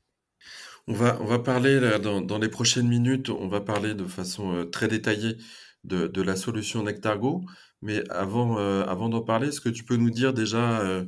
On 0.87 0.93
va, 0.93 1.21
on 1.21 1.25
va 1.25 1.39
parler 1.39 1.79
dans, 2.01 2.39
les 2.39 2.49
prochaines 2.49 2.89
minutes, 2.89 3.31
on 3.31 3.49
va 3.49 3.61
parler 3.61 3.95
de 3.95 4.05
façon 4.05 4.55
euh, 4.55 4.65
très 4.65 4.89
détaillée 4.89 5.37
de, 5.85 6.23
la 6.23 6.37
solution 6.37 6.83
Nectargo. 6.83 7.43
Mais 7.83 8.03
avant, 8.11 8.59
euh, 8.59 8.85
avant 8.85 9.09
d'en 9.09 9.23
parler, 9.23 9.49
est-ce 9.49 9.61
que 9.61 9.69
tu 9.69 9.85
peux 9.85 9.97
nous 9.97 10.11
dire 10.11 10.35
déjà 10.35 10.81
euh, 10.81 11.05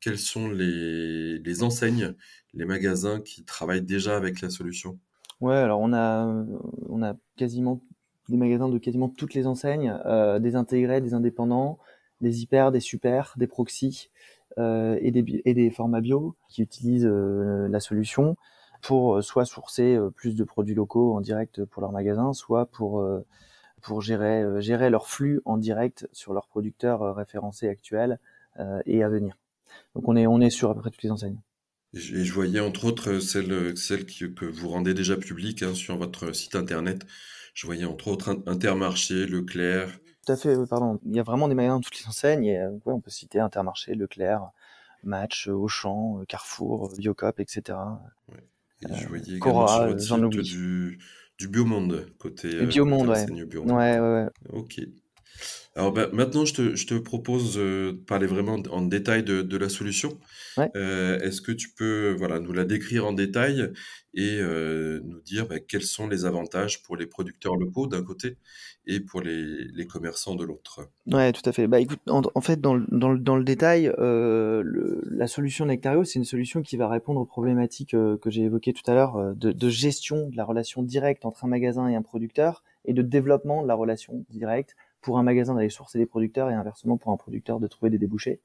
quelles 0.00 0.18
sont 0.18 0.48
les, 0.48 1.38
les 1.38 1.62
enseignes, 1.62 2.14
les 2.54 2.64
magasins 2.64 3.20
qui 3.20 3.44
travaillent 3.44 3.82
déjà 3.82 4.16
avec 4.16 4.40
la 4.40 4.50
solution? 4.50 4.98
Ouais, 5.40 5.56
alors 5.56 5.80
on 5.80 5.92
a, 5.92 6.46
on 6.88 7.02
a 7.02 7.14
quasiment 7.36 7.82
des 8.28 8.38
magasins 8.38 8.68
de 8.68 8.78
quasiment 8.78 9.08
toutes 9.08 9.34
les 9.34 9.46
enseignes, 9.46 9.94
des 10.40 10.56
intégrés, 10.56 11.00
des 11.00 11.14
indépendants, 11.14 11.78
des 12.20 12.42
hyper, 12.42 12.72
des 12.72 12.80
super, 12.80 13.34
des 13.36 13.46
proxys 13.46 14.10
et, 14.58 15.10
des, 15.10 15.42
et 15.44 15.70
formats 15.70 16.00
bio 16.00 16.36
qui 16.48 16.62
utilisent 16.62 17.06
euh, 17.06 17.68
la 17.68 17.80
solution 17.80 18.36
pour 18.82 19.22
soit 19.22 19.44
sourcer 19.44 19.98
plus 20.14 20.36
de 20.36 20.44
produits 20.44 20.74
locaux 20.74 21.14
en 21.14 21.20
direct 21.20 21.64
pour 21.64 21.82
leur 21.82 21.92
magasin, 21.92 22.32
soit 22.32 22.66
pour 22.66 23.02
gérer 24.00 24.90
leur 24.90 25.08
flux 25.08 25.40
en 25.44 25.56
direct 25.56 26.08
sur 26.12 26.34
leurs 26.34 26.46
producteurs 26.46 27.16
référencés 27.16 27.68
actuels 27.68 28.20
et 28.84 29.02
à 29.02 29.08
venir. 29.08 29.38
Donc 29.94 30.06
on 30.08 30.14
est 30.14 30.26
on 30.26 30.40
est 30.40 30.50
sur 30.50 30.70
à 30.70 30.74
peu 30.74 30.80
près 30.82 30.90
toutes 30.90 31.02
les 31.02 31.10
enseignes. 31.10 31.40
Et 31.94 32.24
je 32.24 32.32
voyais 32.32 32.60
entre 32.60 32.84
autres 32.84 33.18
celle 33.18 33.48
que 34.06 34.44
vous 34.44 34.68
rendez 34.68 34.94
déjà 34.94 35.16
publique 35.16 35.62
hein, 35.62 35.74
sur 35.74 35.96
votre 35.96 36.32
site 36.32 36.54
internet. 36.54 37.06
Je 37.54 37.66
voyais 37.66 37.86
entre 37.86 38.08
autres 38.08 38.42
Intermarché, 38.46 39.26
Leclerc. 39.26 39.98
Tout 40.26 40.32
à 40.32 40.36
fait, 40.36 40.56
pardon. 40.68 40.98
Il 41.04 41.14
y 41.14 41.20
a 41.20 41.22
vraiment 41.22 41.46
des 41.46 41.54
magasins 41.54 41.78
de 41.78 41.84
toutes 41.84 42.00
les 42.00 42.06
enseignes. 42.08 42.44
Et, 42.44 42.58
euh, 42.58 42.76
on 42.84 43.00
peut 43.00 43.10
citer 43.10 43.38
Intermarché, 43.38 43.94
Leclerc, 43.94 44.50
Match, 45.04 45.46
Auchan, 45.46 46.22
Carrefour, 46.28 46.90
Biocop, 46.98 47.38
etc. 47.38 47.78
Ouais. 48.28 48.38
Et 48.82 48.94
je 48.94 49.08
voyais 49.08 49.24
sur 49.24 49.86
votre 49.86 50.00
site 50.00 50.28
du, 50.42 50.98
du 51.38 51.48
Biomonde, 51.48 52.06
côté 52.18 52.66
Biomonde, 52.66 53.08
ouais. 53.08 53.26
Biomonde. 53.26 53.70
ouais. 53.70 53.98
Ouais, 53.98 54.24
ouais. 54.24 54.28
Ok. 54.52 54.80
Alors 55.76 55.92
bah, 55.92 56.08
maintenant, 56.10 56.46
je 56.46 56.54
te, 56.54 56.74
je 56.74 56.86
te 56.86 56.94
propose 56.94 57.58
euh, 57.58 57.92
de 57.92 57.98
parler 57.98 58.26
vraiment 58.26 58.56
en 58.70 58.80
détail 58.80 59.22
de, 59.22 59.42
de 59.42 59.56
la 59.58 59.68
solution. 59.68 60.18
Ouais. 60.56 60.70
Euh, 60.74 61.18
Est-ce 61.18 61.42
que 61.42 61.52
tu 61.52 61.68
peux 61.76 62.14
voilà, 62.18 62.40
nous 62.40 62.54
la 62.54 62.64
décrire 62.64 63.06
en 63.06 63.12
détail 63.12 63.70
et 64.14 64.38
euh, 64.40 65.00
nous 65.04 65.20
dire 65.20 65.46
bah, 65.46 65.60
quels 65.60 65.82
sont 65.82 66.08
les 66.08 66.24
avantages 66.24 66.82
pour 66.82 66.96
les 66.96 67.06
producteurs 67.06 67.56
locaux 67.56 67.86
d'un 67.86 68.02
côté 68.02 68.38
et 68.86 69.00
pour 69.00 69.20
les, 69.20 69.44
les 69.74 69.86
commerçants 69.86 70.34
de 70.34 70.44
l'autre? 70.44 70.88
Ouais, 71.12 71.30
tout 71.32 71.42
à 71.44 71.52
fait. 71.52 71.66
Bah, 71.66 71.78
écoute, 71.78 72.00
en, 72.08 72.22
en 72.34 72.40
fait, 72.40 72.58
dans, 72.58 72.78
dans, 72.88 73.14
dans 73.14 73.36
le 73.36 73.44
détail, 73.44 73.92
le, 73.98 75.02
la 75.10 75.26
solution 75.26 75.66
Nectario, 75.66 76.04
c'est 76.04 76.18
une 76.18 76.24
solution 76.24 76.62
qui 76.62 76.78
va 76.78 76.88
répondre 76.88 77.20
aux 77.20 77.26
problématiques 77.26 77.90
que 77.90 78.30
j'ai 78.30 78.44
évoquées 78.44 78.72
tout 78.72 78.90
à 78.90 78.94
l'heure 78.94 79.34
de, 79.36 79.52
de 79.52 79.68
gestion 79.68 80.30
de 80.30 80.36
la 80.38 80.44
relation 80.44 80.82
directe 80.82 81.26
entre 81.26 81.44
un 81.44 81.48
magasin 81.48 81.86
et 81.86 81.96
un 81.96 82.02
producteur 82.02 82.64
et 82.86 82.94
de 82.94 83.02
développement 83.02 83.62
de 83.62 83.68
la 83.68 83.74
relation 83.74 84.24
directe 84.30 84.74
pour 85.06 85.20
un 85.20 85.22
magasin 85.22 85.54
d'aller 85.54 85.70
sourcer 85.70 86.00
des 86.00 86.06
producteurs 86.06 86.50
et 86.50 86.54
inversement 86.54 86.96
pour 86.96 87.12
un 87.12 87.16
producteur 87.16 87.60
de 87.60 87.68
trouver 87.68 87.90
des 87.90 87.98
débouchés. 87.98 88.40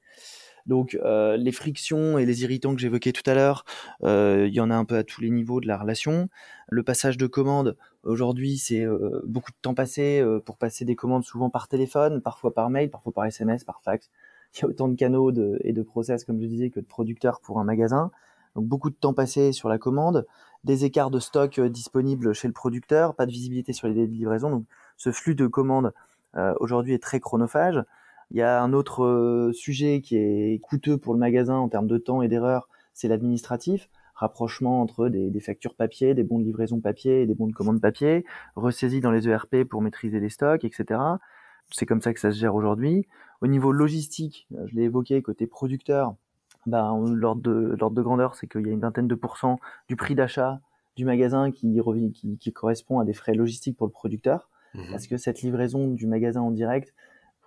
Donc 0.64 0.96
euh, 1.02 1.36
les 1.36 1.50
frictions 1.50 2.18
et 2.18 2.24
les 2.24 2.44
irritants 2.44 2.72
que 2.72 2.80
j'évoquais 2.80 3.10
tout 3.10 3.28
à 3.28 3.34
l'heure, 3.34 3.64
euh, 4.04 4.46
il 4.46 4.54
y 4.54 4.60
en 4.60 4.70
a 4.70 4.76
un 4.76 4.84
peu 4.84 4.96
à 4.96 5.02
tous 5.02 5.20
les 5.20 5.30
niveaux 5.30 5.60
de 5.60 5.66
la 5.66 5.76
relation. 5.76 6.28
Le 6.68 6.84
passage 6.84 7.18
de 7.18 7.26
commandes, 7.26 7.76
aujourd'hui, 8.04 8.58
c'est 8.58 8.86
euh, 8.86 9.20
beaucoup 9.26 9.50
de 9.50 9.56
temps 9.60 9.74
passé 9.74 10.24
pour 10.46 10.56
passer 10.56 10.84
des 10.84 10.94
commandes 10.94 11.24
souvent 11.24 11.50
par 11.50 11.66
téléphone, 11.66 12.22
parfois 12.22 12.54
par 12.54 12.70
mail, 12.70 12.90
parfois 12.90 13.12
par 13.12 13.24
SMS, 13.24 13.64
par 13.64 13.82
fax. 13.82 14.08
Il 14.54 14.60
y 14.60 14.64
a 14.64 14.68
autant 14.68 14.86
de 14.86 14.94
canaux 14.94 15.32
de, 15.32 15.58
et 15.64 15.72
de 15.72 15.82
process, 15.82 16.24
comme 16.24 16.40
je 16.40 16.46
disais, 16.46 16.70
que 16.70 16.78
de 16.78 16.86
producteurs 16.86 17.40
pour 17.40 17.58
un 17.58 17.64
magasin. 17.64 18.12
Donc 18.54 18.66
beaucoup 18.66 18.90
de 18.90 18.94
temps 18.94 19.14
passé 19.14 19.50
sur 19.50 19.68
la 19.68 19.78
commande, 19.78 20.28
des 20.62 20.84
écarts 20.84 21.10
de 21.10 21.18
stock 21.18 21.58
disponibles 21.58 22.34
chez 22.34 22.46
le 22.46 22.54
producteur, 22.54 23.16
pas 23.16 23.26
de 23.26 23.32
visibilité 23.32 23.72
sur 23.72 23.88
les 23.88 23.94
délais 23.94 24.06
de 24.06 24.12
livraison. 24.12 24.50
Donc 24.50 24.64
ce 24.96 25.10
flux 25.10 25.34
de 25.34 25.48
commandes 25.48 25.92
aujourd'hui 26.60 26.94
est 26.94 27.02
très 27.02 27.20
chronophage. 27.20 27.82
Il 28.30 28.38
y 28.38 28.42
a 28.42 28.62
un 28.62 28.72
autre 28.72 29.04
euh, 29.04 29.52
sujet 29.52 30.00
qui 30.00 30.16
est 30.16 30.58
coûteux 30.62 30.96
pour 30.96 31.12
le 31.12 31.20
magasin 31.20 31.56
en 31.56 31.68
termes 31.68 31.86
de 31.86 31.98
temps 31.98 32.22
et 32.22 32.28
d'erreur, 32.28 32.68
c'est 32.94 33.08
l'administratif 33.08 33.88
rapprochement 34.14 34.80
entre 34.80 35.08
des, 35.08 35.40
factures 35.40 35.74
papier, 35.74 36.14
des 36.14 36.22
bons 36.22 36.38
de 36.38 36.44
livraison 36.44 36.80
papier 36.80 37.22
et 37.22 37.26
des 37.26 37.34
bons 37.34 37.48
de 37.48 37.52
commande 37.52 37.80
papier, 37.80 38.24
ressaisie 38.54 39.00
dans 39.00 39.10
les 39.10 39.28
ERP 39.28 39.64
pour 39.64 39.82
maîtriser 39.82 40.20
les 40.20 40.28
stocks, 40.28 40.64
etc. 40.64 41.00
C'est 41.70 41.86
comme 41.86 42.00
ça 42.00 42.14
que 42.14 42.20
ça 42.20 42.30
se 42.30 42.38
gère 42.38 42.54
aujourd'hui. 42.54 43.08
Au 43.40 43.48
niveau 43.48 43.72
logistique, 43.72 44.46
euh, 44.54 44.66
je 44.68 44.76
l'ai 44.76 44.82
évoqué, 44.82 45.20
côté 45.22 45.48
producteur, 45.48 46.14
ben, 46.66 47.04
l'ordre 47.14 47.42
de, 47.42 48.02
grandeur, 48.02 48.36
c'est 48.36 48.46
qu'il 48.46 48.64
y 48.66 48.70
a 48.70 48.72
une 48.72 48.80
vingtaine 48.80 49.08
de 49.08 49.14
pourcents 49.16 49.58
du 49.88 49.96
prix 49.96 50.14
d'achat 50.14 50.60
du 50.94 51.04
magasin 51.04 51.50
qui, 51.50 51.74
correspond 52.54 53.00
à 53.00 53.04
des 53.04 53.14
frais 53.14 53.34
logistiques 53.34 53.76
pour 53.76 53.88
le 53.88 53.92
producteur. 53.92 54.48
Mmh. 54.74 54.82
Parce 54.90 55.06
que 55.06 55.16
cette 55.16 55.42
livraison 55.42 55.88
du 55.88 56.06
magasin 56.06 56.40
en 56.40 56.50
direct, 56.50 56.94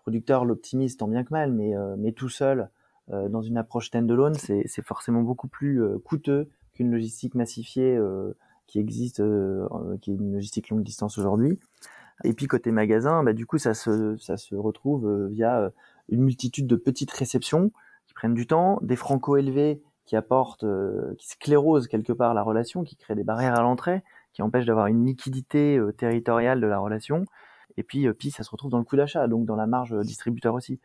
producteur 0.06 0.46
l'optimise 0.46 0.98
tant 0.98 1.08
bien 1.08 1.24
que 1.24 1.32
mal, 1.32 1.52
mais, 1.52 1.76
euh, 1.76 1.96
mais 1.98 2.12
tout 2.12 2.30
seul, 2.30 2.70
euh, 3.12 3.28
dans 3.28 3.42
une 3.42 3.58
approche 3.58 3.88
stand-alone, 3.88 4.36
c'est 4.36 4.86
forcément 4.86 5.24
beaucoup 5.24 5.48
plus 5.48 5.82
euh, 5.82 5.98
coûteux 5.98 6.48
qu'une 6.74 6.92
logistique 6.92 7.34
massifiée 7.34 7.98
qui 8.68 8.80
existe, 8.80 9.24
qui 10.02 10.12
est 10.12 10.16
une 10.16 10.34
logistique 10.34 10.70
longue 10.70 10.84
distance 10.84 11.18
aujourd'hui. 11.18 11.58
Et 12.26 12.34
puis 12.34 12.48
côté 12.48 12.72
magasin, 12.72 13.24
bah, 13.24 13.32
du 13.32 13.46
coup, 13.46 13.58
ça 13.58 13.74
se, 13.74 14.18
ça 14.18 14.36
se 14.36 14.56
retrouve 14.56 15.28
via 15.28 15.72
une 16.10 16.22
multitude 16.22 16.68
de 16.68 16.76
petites 16.76 17.12
réceptions 17.12 17.72
qui 18.08 18.14
prennent 18.14 18.34
du 18.34 18.46
temps, 18.46 18.78
des 18.82 18.98
francos 18.98 19.38
élevés 19.38 19.82
qui 20.06 20.18
apportent, 20.18 20.66
qui 21.18 21.30
sclérosent 21.30 21.88
quelque 21.88 22.12
part 22.12 22.34
la 22.34 22.44
relation, 22.44 22.84
qui 22.84 22.98
créent 22.98 23.16
des 23.16 23.24
barrières 23.24 23.58
à 23.58 23.62
l'entrée, 23.62 24.04
qui 24.36 24.42
empêche 24.42 24.66
d'avoir 24.66 24.88
une 24.88 25.06
liquidité 25.06 25.78
euh, 25.78 25.94
territoriale 25.94 26.60
de 26.60 26.68
la 26.68 26.78
relation. 26.78 27.26
Et 27.78 27.84
puis, 27.84 28.06
euh, 28.06 28.14
puis 28.14 28.32
ça 28.32 28.44
se 28.44 28.52
retrouve 28.52 28.70
dans 28.70 28.78
le 28.78 28.84
coût 28.84 28.98
d'achat, 28.98 29.28
donc 29.28 29.46
dans 29.46 29.56
la 29.56 29.66
marge 29.66 29.94
euh, 29.94 30.02
distributeur 30.02 30.54
aussi. 30.54 30.80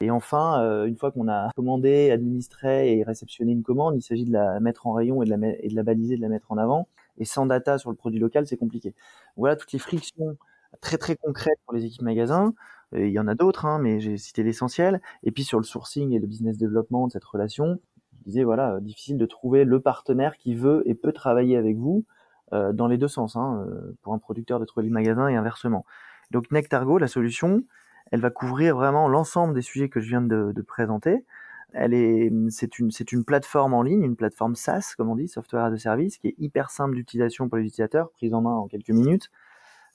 Et 0.00 0.10
enfin, 0.12 0.84
une 0.86 0.96
fois 0.96 1.10
qu'on 1.10 1.26
a 1.26 1.50
commandé, 1.56 2.12
administré 2.12 2.96
et 2.96 3.02
réceptionné 3.02 3.50
une 3.50 3.64
commande, 3.64 3.96
il 3.96 4.02
s'agit 4.02 4.24
de 4.24 4.32
la 4.32 4.60
mettre 4.60 4.86
en 4.86 4.92
rayon 4.92 5.24
et 5.24 5.26
de 5.26 5.34
la, 5.34 5.48
et 5.58 5.68
de 5.68 5.74
la 5.74 5.82
baliser, 5.82 6.16
de 6.16 6.22
la 6.22 6.28
mettre 6.28 6.52
en 6.52 6.56
avant. 6.56 6.86
Et 7.18 7.24
sans 7.24 7.46
data 7.46 7.78
sur 7.78 7.90
le 7.90 7.96
produit 7.96 8.20
local, 8.20 8.46
c'est 8.46 8.56
compliqué. 8.56 8.94
Voilà 9.36 9.56
toutes 9.56 9.72
les 9.72 9.80
frictions 9.80 10.36
très 10.80 10.98
très 10.98 11.16
concrètes 11.16 11.58
pour 11.66 11.74
les 11.74 11.84
équipes 11.84 12.02
magasins. 12.02 12.54
il 12.92 13.08
y 13.08 13.18
en 13.18 13.26
a 13.26 13.34
d'autres, 13.34 13.66
hein, 13.66 13.80
mais 13.80 13.98
j'ai 13.98 14.18
cité 14.18 14.44
l'essentiel. 14.44 15.00
Et 15.24 15.32
puis 15.32 15.42
sur 15.42 15.58
le 15.58 15.64
sourcing 15.64 16.12
et 16.12 16.20
le 16.20 16.28
business 16.28 16.56
développement 16.58 17.08
de 17.08 17.12
cette 17.12 17.24
relation, 17.24 17.80
je 18.20 18.24
disais 18.24 18.44
voilà, 18.44 18.78
difficile 18.80 19.18
de 19.18 19.26
trouver 19.26 19.64
le 19.64 19.80
partenaire 19.80 20.36
qui 20.36 20.54
veut 20.54 20.84
et 20.86 20.94
peut 20.94 21.12
travailler 21.12 21.56
avec 21.56 21.76
vous 21.76 22.04
euh, 22.52 22.72
dans 22.72 22.86
les 22.86 22.98
deux 22.98 23.08
sens, 23.08 23.36
hein, 23.36 23.64
euh, 23.66 23.96
pour 24.02 24.14
un 24.14 24.18
producteur 24.18 24.60
de 24.60 24.64
trouver 24.64 24.86
le 24.86 24.92
magasin 24.92 25.28
et 25.28 25.36
inversement. 25.36 25.84
Donc 26.30 26.50
Nectargo, 26.50 26.98
la 26.98 27.08
solution, 27.08 27.62
elle 28.10 28.20
va 28.20 28.30
couvrir 28.30 28.76
vraiment 28.76 29.08
l'ensemble 29.08 29.54
des 29.54 29.62
sujets 29.62 29.88
que 29.88 30.00
je 30.00 30.08
viens 30.08 30.22
de, 30.22 30.52
de 30.54 30.62
présenter. 30.62 31.24
Elle 31.72 31.92
est, 31.92 32.32
c'est 32.50 32.78
une, 32.78 32.90
c'est 32.90 33.12
une 33.12 33.24
plateforme 33.24 33.74
en 33.74 33.82
ligne, 33.82 34.02
une 34.02 34.16
plateforme 34.16 34.54
SaaS, 34.54 34.94
comme 34.96 35.10
on 35.10 35.16
dit, 35.16 35.28
software 35.28 35.64
a 35.64 35.76
service, 35.76 36.16
qui 36.16 36.28
est 36.28 36.34
hyper 36.38 36.70
simple 36.70 36.94
d'utilisation 36.94 37.48
pour 37.48 37.58
les 37.58 37.64
utilisateurs, 37.64 38.10
prise 38.10 38.32
en 38.32 38.40
main 38.40 38.54
en 38.54 38.68
quelques 38.68 38.90
minutes, 38.90 39.30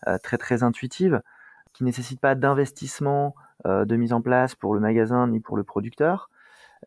euh, 0.07 0.17
très 0.21 0.37
très 0.37 0.61
intuitive, 0.61 1.21
qui 1.73 1.83
nécessite 1.83 2.19
pas 2.19 2.35
d'investissement 2.35 3.35
euh, 3.65 3.85
de 3.85 3.95
mise 3.95 4.13
en 4.13 4.21
place 4.21 4.53
pour 4.53 4.75
le 4.75 4.79
magasin 4.79 5.27
ni 5.27 5.39
pour 5.39 5.57
le 5.57 5.63
producteur, 5.63 6.29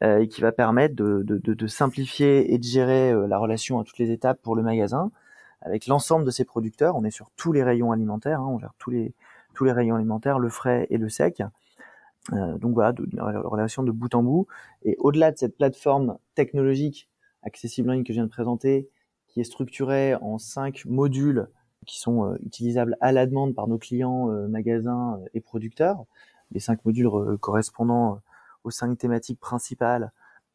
euh, 0.05 0.19
et 0.19 0.29
qui 0.29 0.41
va 0.41 0.53
permettre 0.53 0.95
de, 0.95 1.23
de, 1.25 1.39
de, 1.39 1.55
de, 1.55 1.67
simplifier 1.67 2.55
et 2.55 2.59
de 2.59 2.65
gérer 2.65 3.13
la 3.27 3.39
relation 3.39 3.81
à 3.81 3.85
toutes 3.85 3.99
les 3.99 4.13
étapes 4.13 4.41
pour 4.41 4.55
le 4.55 4.63
magasin, 4.63 5.11
avec 5.67 5.89
l'ensemble 5.89 6.25
de 6.25 6.31
ces 6.31 6.45
producteurs. 6.45 6.97
On 6.97 7.05
est 7.05 7.11
sur 7.11 7.31
tous 7.37 7.53
les 7.53 7.63
rayons 7.63 7.91
alimentaires, 7.91 8.41
hein, 8.41 8.49
on 8.49 8.59
gère 8.59 8.73
tous 8.79 8.91
les, 8.91 9.15
tous 9.55 9.65
les 9.65 9.73
rayons 9.73 9.97
alimentaires, 9.97 10.39
le 10.39 10.49
frais 10.49 10.87
et 10.91 10.97
le 10.97 11.09
sec. 11.09 11.43
Euh, 12.33 12.57
donc 12.59 12.75
voilà, 12.75 12.95
une 13.13 13.21
relation 13.21 13.83
de 13.83 13.91
bout 13.91 14.15
en 14.15 14.23
bout. 14.23 14.47
Et 14.85 14.97
au-delà 14.99 15.33
de 15.33 15.39
cette 15.39 15.57
plateforme 15.57 16.19
technologique 16.37 17.09
accessible 17.43 17.91
en 17.91 17.95
ligne 17.95 18.05
que 18.05 18.13
je 18.13 18.19
viens 18.19 18.25
de 18.25 18.31
présenter, 18.31 18.89
qui 19.27 19.41
est 19.41 19.45
structurée 19.45 20.15
en 20.15 20.39
cinq 20.39 20.85
modules 20.87 21.49
qui 21.85 21.99
sont 21.99 22.25
euh, 22.25 22.37
utilisables 22.45 22.97
à 23.01 23.13
la 23.13 23.27
demande 23.27 23.55
par 23.55 23.67
nos 23.67 23.79
clients, 23.79 24.31
euh, 24.31 24.47
magasins 24.47 25.19
et 25.35 25.41
producteurs, 25.41 26.05
les 26.53 26.61
cinq 26.61 26.85
modules 26.85 27.11
correspondant 27.41 28.21
aux 28.63 28.71
cinq 28.71 28.97
thématiques 28.97 29.41
principales 29.41 30.13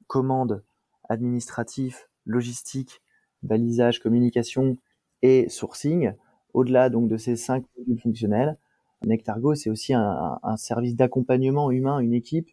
commande, 0.07 0.63
administratif, 1.09 2.09
logistique, 2.25 3.01
balisage, 3.43 3.99
communication 3.99 4.77
et 5.21 5.49
sourcing. 5.49 6.13
Au-delà 6.53 6.89
donc 6.89 7.07
de 7.07 7.17
ces 7.17 7.35
cinq 7.35 7.63
modules 7.77 7.99
fonctionnels, 7.99 8.57
Nectargo 9.03 9.55
c'est 9.55 9.69
aussi 9.69 9.93
un, 9.93 10.39
service 10.57 10.95
d'accompagnement 10.95 11.71
humain, 11.71 11.99
une 11.99 12.13
équipe 12.13 12.49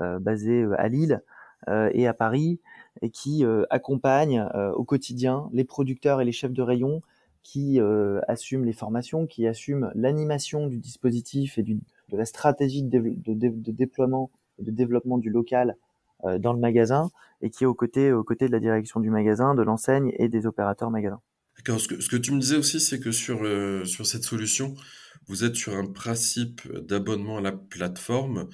euh, 0.00 0.18
basée 0.18 0.62
euh, 0.62 0.74
à 0.78 0.88
Lille 0.88 1.22
euh, 1.66 1.90
et 1.92 2.06
à 2.06 2.14
Paris 2.14 2.60
et 3.02 3.10
qui 3.10 3.44
euh, 3.44 3.64
accompagne 3.68 4.48
euh, 4.54 4.72
au 4.74 4.84
quotidien 4.84 5.50
les 5.52 5.64
producteurs 5.64 6.20
et 6.20 6.24
les 6.24 6.30
chefs 6.30 6.52
de 6.52 6.62
rayon 6.62 7.02
qui 7.42 7.80
assument 8.28 8.66
les 8.66 8.74
formations, 8.74 9.26
qui 9.26 9.46
assument 9.46 9.90
l'animation 9.94 10.66
du 10.66 10.76
dispositif 10.76 11.56
et 11.56 11.62
du, 11.62 11.80
de 12.10 12.16
la 12.18 12.26
stratégie 12.26 12.82
de, 12.82 13.16
déploiement 13.72 14.30
et 14.58 14.64
de 14.64 14.70
développement 14.70 15.16
du 15.16 15.30
local 15.30 15.78
dans 16.40 16.52
le 16.52 16.58
magasin 16.58 17.10
et 17.40 17.48
qui 17.48 17.64
est 17.64 17.66
aux 17.66 17.72
côtés, 17.72 18.12
aux 18.12 18.22
côtés 18.22 18.48
de 18.48 18.52
la 18.52 18.60
direction 18.60 19.00
du 19.00 19.08
magasin, 19.08 19.54
de 19.54 19.62
l'enseigne 19.62 20.12
et 20.18 20.28
des 20.28 20.44
opérateurs 20.44 20.90
magasins. 20.90 21.22
D'accord. 21.58 21.80
Ce 21.80 21.88
que, 21.88 22.00
ce 22.00 22.08
que 22.08 22.16
tu 22.16 22.32
me 22.32 22.40
disais 22.40 22.56
aussi, 22.56 22.80
c'est 22.80 23.00
que 23.00 23.10
sur, 23.10 23.44
euh, 23.44 23.84
sur 23.84 24.06
cette 24.06 24.24
solution, 24.24 24.74
vous 25.26 25.44
êtes 25.44 25.56
sur 25.56 25.76
un 25.76 25.86
principe 25.86 26.60
d'abonnement 26.72 27.38
à 27.38 27.40
la 27.40 27.52
plateforme 27.52 28.48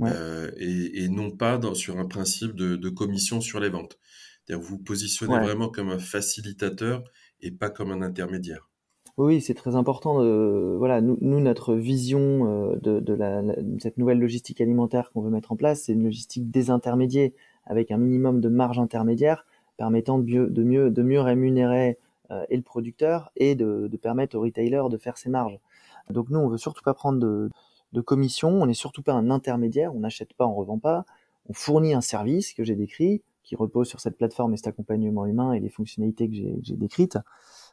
euh, 0.00 0.50
et, 0.56 1.08
non 1.08 1.30
pas 1.30 1.60
sur 1.74 1.98
un 1.98 2.06
principe 2.06 2.54
de, 2.54 2.88
commission 2.88 3.40
sur 3.40 3.60
les 3.60 3.70
ventes. 3.70 3.98
Vous 4.50 4.60
vous 4.60 4.78
positionnez 4.78 5.38
vraiment 5.38 5.68
comme 5.68 5.90
un 5.90 5.98
facilitateur 5.98 7.04
et 7.40 7.50
pas 7.50 7.70
comme 7.70 7.90
un 7.90 8.02
intermédiaire. 8.02 8.68
Oui, 9.16 9.40
c'est 9.40 9.54
très 9.54 9.74
important. 9.74 10.22
De, 10.22 10.76
voilà, 10.78 11.00
nous, 11.00 11.18
notre 11.20 11.74
vision 11.74 12.70
euh, 12.72 12.76
de, 12.80 13.12
la, 13.12 13.42
cette 13.80 13.98
nouvelle 13.98 14.20
logistique 14.20 14.60
alimentaire 14.60 15.10
qu'on 15.10 15.22
veut 15.22 15.30
mettre 15.30 15.52
en 15.52 15.56
place, 15.56 15.82
c'est 15.82 15.92
une 15.92 16.04
logistique 16.04 16.50
désintermédiée 16.50 17.34
avec 17.64 17.90
un 17.90 17.98
minimum 17.98 18.40
de 18.40 18.48
marge 18.48 18.78
intermédiaire 18.78 19.44
permettant 19.76 20.18
de 20.18 20.24
mieux, 20.24 20.46
de 20.48 20.62
mieux, 20.62 20.90
de 20.90 21.02
mieux 21.02 21.20
rémunérer 21.20 21.90
euh, 21.90 22.07
et 22.48 22.56
le 22.56 22.62
producteur 22.62 23.30
et 23.36 23.54
de, 23.54 23.88
permettre 24.00 24.36
au 24.36 24.40
retailer 24.40 24.82
de 24.90 24.98
faire 24.98 25.16
ses 25.16 25.30
marges. 25.30 25.58
Donc 26.10 26.30
nous, 26.30 26.38
on 26.38 26.48
veut 26.48 26.58
surtout 26.58 26.82
pas 26.82 26.94
prendre 26.94 27.18
de, 27.18 27.50
de 27.92 28.00
commission, 28.00 28.50
on 28.50 28.66
n'est 28.66 28.74
surtout 28.74 29.02
pas 29.02 29.14
un 29.14 29.30
intermédiaire, 29.30 29.94
on 29.94 30.00
n'achète 30.00 30.34
pas, 30.34 30.46
on 30.46 30.54
revend 30.54 30.78
pas, 30.78 31.04
on 31.48 31.52
fournit 31.52 31.94
un 31.94 32.00
service 32.00 32.52
que 32.52 32.64
j'ai 32.64 32.74
décrit, 32.76 33.22
qui 33.48 33.56
repose 33.56 33.88
sur 33.88 34.00
cette 34.00 34.18
plateforme 34.18 34.52
et 34.52 34.58
cet 34.58 34.66
accompagnement 34.66 35.24
humain 35.24 35.54
et 35.54 35.60
les 35.60 35.70
fonctionnalités 35.70 36.28
que 36.28 36.34
j'ai 36.34 36.76
décrites. 36.76 37.16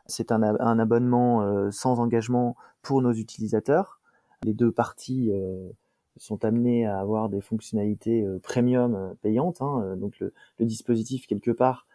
C'est 0.08 0.32
un, 0.32 0.42
abonnement 0.80 1.42
euh, 1.42 1.70
sans 1.70 2.00
engagement 2.00 2.56
pour 2.82 3.02
nos 3.02 3.12
utilisateurs. 3.12 4.00
Les 4.44 4.54
deux 4.54 4.72
parties 4.72 5.32
euh, 5.34 5.70
sont 6.16 6.46
amenées 6.46 6.86
à 6.86 7.00
avoir 7.00 7.28
des 7.28 7.42
fonctionnalités 7.42 8.24
euh, 8.24 8.40
premium 8.40 9.16
payantes. 9.22 9.62
Hein, 9.62 9.98
donc 9.98 10.18
le, 10.20 10.32
dispositif 10.62 11.28
quelque 11.28 11.52
part, 11.52 11.88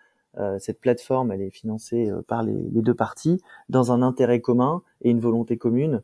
cette 0.59 0.81
plateforme, 0.81 1.33
est 1.33 1.51
financée 1.51 2.11
par 2.29 2.43
les, 2.43 2.53
deux 2.53 2.95
parties 2.95 3.41
dans 3.69 3.93
un 3.93 4.03
intérêt 4.03 4.41
commun 4.41 4.83
et 5.03 5.11
une 5.11 5.21
volonté 5.21 5.57
commune. 5.57 6.03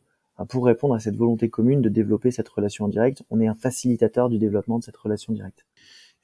Pour 0.49 0.67
répondre 0.67 0.95
à 0.95 1.01
cette 1.01 1.17
volonté 1.17 1.49
commune 1.49 1.81
de 1.81 1.89
développer 1.89 2.31
cette 2.31 2.49
relation 2.49 2.85
en 2.85 2.89
direct, 2.89 3.23
on 3.31 3.41
est 3.41 3.47
un 3.47 3.55
facilitateur 3.55 4.29
du 4.29 4.39
développement 4.39 4.79
de 4.79 4.85
cette 4.85 4.97
relation 4.97 5.33
directe. 5.33 5.65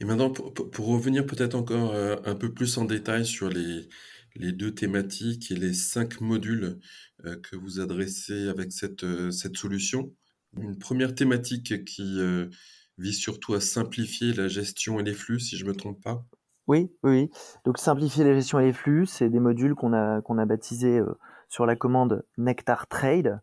Et 0.00 0.04
maintenant, 0.04 0.30
pour, 0.30 0.86
revenir 0.86 1.24
peut-être 1.24 1.54
encore 1.54 1.94
un 1.94 2.34
peu 2.34 2.52
plus 2.52 2.76
en 2.76 2.84
détail 2.84 3.24
sur 3.24 3.48
les, 3.48 3.86
deux 4.36 4.74
thématiques 4.74 5.50
et 5.50 5.56
les 5.56 5.72
cinq 5.72 6.20
modules 6.20 6.80
euh, 7.24 7.36
que 7.36 7.56
vous 7.56 7.80
adressez 7.80 8.48
avec 8.48 8.72
cette, 8.72 9.04
euh, 9.04 9.30
solution. 9.30 10.12
Une 10.56 10.76
première 10.78 11.14
thématique 11.14 11.84
qui 11.84 12.18
euh, 12.18 12.48
vise 12.98 13.18
surtout 13.18 13.54
à 13.54 13.60
simplifier 13.60 14.32
la 14.32 14.48
gestion 14.48 14.98
et 14.98 15.04
les 15.04 15.14
flux, 15.14 15.38
si 15.38 15.56
je 15.56 15.64
ne 15.64 15.70
me 15.70 15.74
trompe 15.76 16.02
pas. 16.02 16.26
Oui, 16.68 16.90
oui, 17.02 17.28
Donc 17.64 17.78
simplifier 17.78 18.24
la 18.24 18.34
gestion 18.34 18.60
et 18.60 18.66
les 18.66 18.72
flux, 18.72 19.06
c'est 19.06 19.28
des 19.28 19.40
modules 19.40 19.74
qu'on 19.74 19.92
a, 19.92 20.20
qu'on 20.22 20.38
a 20.38 20.46
baptisés 20.46 21.00
sur 21.48 21.66
la 21.66 21.74
commande 21.74 22.24
Nectar 22.38 22.86
Trade, 22.86 23.40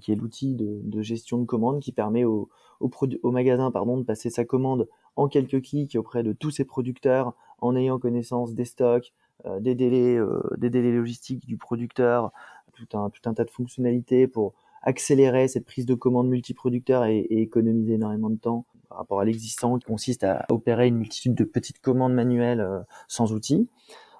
qui 0.00 0.10
est 0.10 0.16
l'outil 0.16 0.56
de, 0.56 1.02
gestion 1.02 1.38
de 1.38 1.44
commande 1.44 1.80
qui 1.80 1.92
permet 1.92 2.24
au, 2.24 2.48
au, 2.80 2.90
au 3.22 3.30
magasin 3.30 3.70
pardon, 3.70 3.96
de 3.96 4.02
passer 4.02 4.28
sa 4.28 4.44
commande 4.44 4.88
en 5.14 5.28
quelques 5.28 5.62
clics 5.62 5.96
auprès 5.96 6.22
de 6.22 6.32
tous 6.32 6.50
ses 6.50 6.64
producteurs 6.64 7.34
en 7.60 7.76
ayant 7.76 7.98
connaissance 7.98 8.54
des 8.54 8.64
stocks, 8.64 9.12
euh, 9.46 9.60
des 9.60 9.74
délais, 9.74 10.16
euh, 10.16 10.40
des 10.56 10.70
délais 10.70 10.92
logistiques 10.92 11.46
du 11.46 11.56
producteur, 11.56 12.32
tout 12.72 12.96
un, 12.96 13.10
tout 13.10 13.28
un 13.28 13.34
tas 13.34 13.44
de 13.44 13.50
fonctionnalités 13.50 14.28
pour 14.28 14.54
accélérer 14.82 15.48
cette 15.48 15.64
prise 15.64 15.86
de 15.86 15.94
commande 15.94 16.28
multiproducteur 16.28 17.04
et, 17.04 17.18
et 17.18 17.42
économiser 17.42 17.94
énormément 17.94 18.30
de 18.30 18.36
temps 18.36 18.64
par 18.88 18.98
rapport 18.98 19.20
à 19.20 19.24
l'existant 19.24 19.78
qui 19.78 19.84
consiste 19.84 20.24
à 20.24 20.46
opérer 20.50 20.88
une 20.88 20.96
multitude 20.96 21.34
de 21.34 21.44
petites 21.44 21.80
commandes 21.80 22.14
manuelles 22.14 22.60
euh, 22.60 22.80
sans 23.06 23.32
outils. 23.32 23.68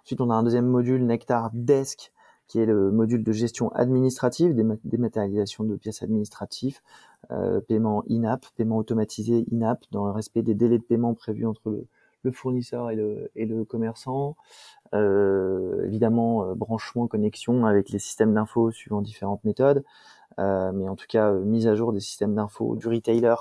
Ensuite, 0.04 0.20
on 0.20 0.30
a 0.30 0.34
un 0.34 0.42
deuxième 0.42 0.66
module 0.66 1.04
Nectar 1.04 1.50
Desk 1.52 2.12
qui 2.46 2.58
est 2.58 2.66
le 2.66 2.90
module 2.90 3.22
de 3.22 3.32
gestion 3.32 3.68
administrative, 3.72 4.54
dématérialisation 4.84 5.64
de 5.64 5.76
pièces 5.76 6.02
administratives, 6.02 6.80
euh, 7.30 7.60
paiement 7.60 8.04
in-app, 8.10 8.46
paiement 8.56 8.78
automatisé 8.78 9.44
in-app 9.52 9.84
dans 9.90 10.06
le 10.06 10.12
respect 10.12 10.42
des 10.42 10.54
délais 10.54 10.78
de 10.78 10.82
paiement 10.82 11.12
prévus 11.12 11.44
entre 11.44 11.70
le, 11.70 11.86
le 12.22 12.32
fournisseur 12.32 12.90
et 12.90 12.96
le, 12.96 13.64
commerçant, 13.64 14.36
euh, 14.94 15.84
évidemment 15.86 16.44
euh, 16.44 16.54
branchement, 16.54 17.06
connexion 17.06 17.66
avec 17.66 17.90
les 17.90 17.98
systèmes 17.98 18.34
d'infos 18.34 18.70
suivant 18.70 19.02
différentes 19.02 19.44
méthodes, 19.44 19.84
euh, 20.38 20.72
mais 20.72 20.88
en 20.88 20.96
tout 20.96 21.06
cas 21.08 21.32
mise 21.32 21.66
à 21.66 21.74
jour 21.74 21.92
des 21.92 22.00
systèmes 22.00 22.34
d'infos 22.34 22.76
du 22.76 22.88
retailer 22.88 23.34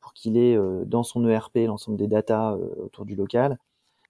pour 0.00 0.12
qu'il 0.12 0.36
ait 0.36 0.58
dans 0.86 1.02
son 1.02 1.26
ERP 1.28 1.58
l'ensemble 1.66 1.98
des 1.98 2.06
datas 2.06 2.54
autour 2.54 3.04
du 3.04 3.14
local. 3.14 3.58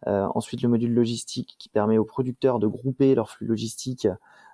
ensuite, 0.06 0.62
le 0.62 0.68
module 0.68 0.94
logistique 0.94 1.56
qui 1.58 1.68
permet 1.68 1.98
aux 1.98 2.04
producteurs 2.04 2.58
de 2.58 2.66
grouper 2.66 3.14
leur 3.14 3.30
flux 3.30 3.46
logistique 3.46 4.06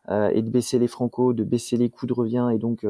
et 0.08 0.42
de 0.42 0.50
baisser 0.50 0.78
les 0.78 0.88
francos, 0.88 1.34
de 1.34 1.44
baisser 1.44 1.76
les 1.76 1.90
coûts 1.90 2.06
de 2.06 2.14
revient 2.14 2.48
et 2.54 2.58
donc 2.58 2.86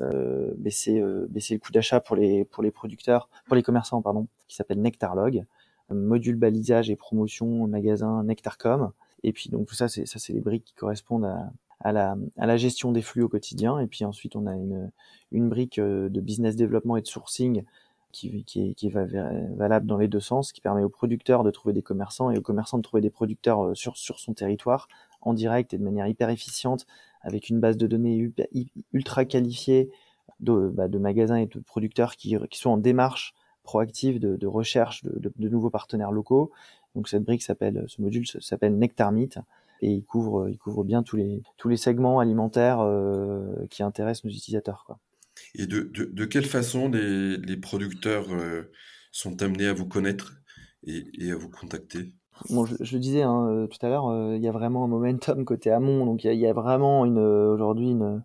baisser 0.00 1.02
baisser 1.28 1.54
le 1.54 1.60
coût 1.60 1.72
d'achat 1.72 1.98
pour 2.00 2.14
les 2.14 2.44
pour 2.44 2.62
les 2.62 3.62
commerçants 3.62 4.02
pardon, 4.02 4.28
qui 4.46 4.54
s'appelle 4.54 4.80
Nectarlog 4.80 5.44
module 5.92 6.36
balisage 6.36 6.90
et 6.90 6.96
promotion 6.96 7.66
magasin 7.66 8.22
Nectarcom. 8.24 8.92
Et 9.22 9.32
puis 9.32 9.50
donc 9.50 9.70
ça, 9.72 9.88
c'est 9.88 10.06
ça, 10.06 10.18
c'est 10.18 10.32
les 10.32 10.40
briques 10.40 10.64
qui 10.64 10.74
correspondent 10.74 11.24
à, 11.24 11.50
à, 11.80 11.92
la, 11.92 12.16
à 12.38 12.46
la 12.46 12.56
gestion 12.56 12.92
des 12.92 13.02
flux 13.02 13.22
au 13.22 13.28
quotidien. 13.28 13.78
Et 13.78 13.86
puis 13.86 14.04
ensuite, 14.04 14.36
on 14.36 14.46
a 14.46 14.54
une, 14.54 14.90
une 15.30 15.48
brique 15.48 15.78
euh, 15.78 16.08
de 16.08 16.20
business 16.20 16.56
développement 16.56 16.96
et 16.96 17.02
de 17.02 17.06
sourcing 17.06 17.64
qui, 18.10 18.44
qui, 18.44 18.70
est, 18.70 18.74
qui 18.74 18.88
est 18.88 18.90
valable 18.90 19.86
dans 19.86 19.96
les 19.96 20.08
deux 20.08 20.20
sens, 20.20 20.52
qui 20.52 20.60
permet 20.60 20.82
aux 20.82 20.90
producteurs 20.90 21.44
de 21.44 21.50
trouver 21.50 21.72
des 21.72 21.82
commerçants 21.82 22.30
et 22.30 22.38
aux 22.38 22.42
commerçants 22.42 22.76
de 22.76 22.82
trouver 22.82 23.00
des 23.00 23.10
producteurs 23.10 23.64
euh, 23.64 23.74
sur, 23.74 23.96
sur 23.96 24.18
son 24.18 24.34
territoire 24.34 24.88
en 25.22 25.34
direct 25.34 25.72
et 25.72 25.78
de 25.78 25.84
manière 25.84 26.06
hyper 26.06 26.28
efficiente 26.28 26.86
avec 27.22 27.48
une 27.48 27.60
base 27.60 27.76
de 27.76 27.86
données 27.86 28.32
ultra 28.92 29.24
qualifiée 29.24 29.90
de, 30.40 30.68
bah, 30.68 30.88
de 30.88 30.98
magasins 30.98 31.36
et 31.36 31.46
de 31.46 31.60
producteurs 31.60 32.16
qui, 32.16 32.36
qui 32.50 32.58
sont 32.58 32.70
en 32.70 32.76
démarche 32.76 33.32
proactive 33.62 34.18
de, 34.18 34.46
recherche 34.46 35.04
de, 35.04 35.48
nouveaux 35.48 35.70
partenaires 35.70 36.12
locaux. 36.12 36.50
Donc 36.94 37.08
cette 37.08 37.24
brique 37.24 37.42
s'appelle, 37.42 37.84
ce 37.88 38.02
module 38.02 38.26
s'appelle 38.26 38.76
Nectarmit 38.76 39.30
et 39.80 39.90
il 39.90 40.04
couvre, 40.04 40.48
il 40.48 40.58
couvre 40.58 40.84
bien 40.84 41.02
tous 41.02 41.16
les, 41.16 41.42
tous 41.56 41.68
les 41.68 41.76
segments 41.76 42.20
alimentaires 42.20 42.80
euh, 42.80 43.66
qui 43.70 43.82
intéressent 43.82 44.24
nos 44.24 44.30
utilisateurs. 44.30 44.84
Quoi. 44.86 44.98
Et 45.54 45.66
de, 45.66 45.90
de, 45.92 46.24
quelle 46.24 46.44
façon 46.44 46.88
les, 46.88 47.36
les 47.38 47.56
producteurs 47.56 48.26
euh, 48.30 48.70
sont 49.10 49.42
amenés 49.42 49.66
à 49.66 49.72
vous 49.72 49.86
connaître 49.86 50.34
et, 50.86 51.04
et 51.18 51.32
à 51.32 51.36
vous 51.36 51.48
contacter? 51.48 52.12
Bon, 52.50 52.64
je, 52.64 52.76
je, 52.80 52.94
le 52.94 53.00
disais 53.00 53.22
hein, 53.22 53.46
euh, 53.48 53.66
tout 53.66 53.84
à 53.84 53.88
l'heure, 53.88 54.36
il 54.36 54.42
y 54.42 54.48
a 54.48 54.52
vraiment 54.52 54.84
un 54.84 54.88
momentum 54.88 55.44
côté 55.44 55.70
amont, 55.70 56.06
donc 56.06 56.24
il 56.24 56.28
y 56.28 56.30
a, 56.30 56.34
y 56.34 56.46
a, 56.46 56.52
vraiment 56.52 57.04
une 57.04 57.18
aujourd'hui 57.18 57.90
une, 57.90 58.22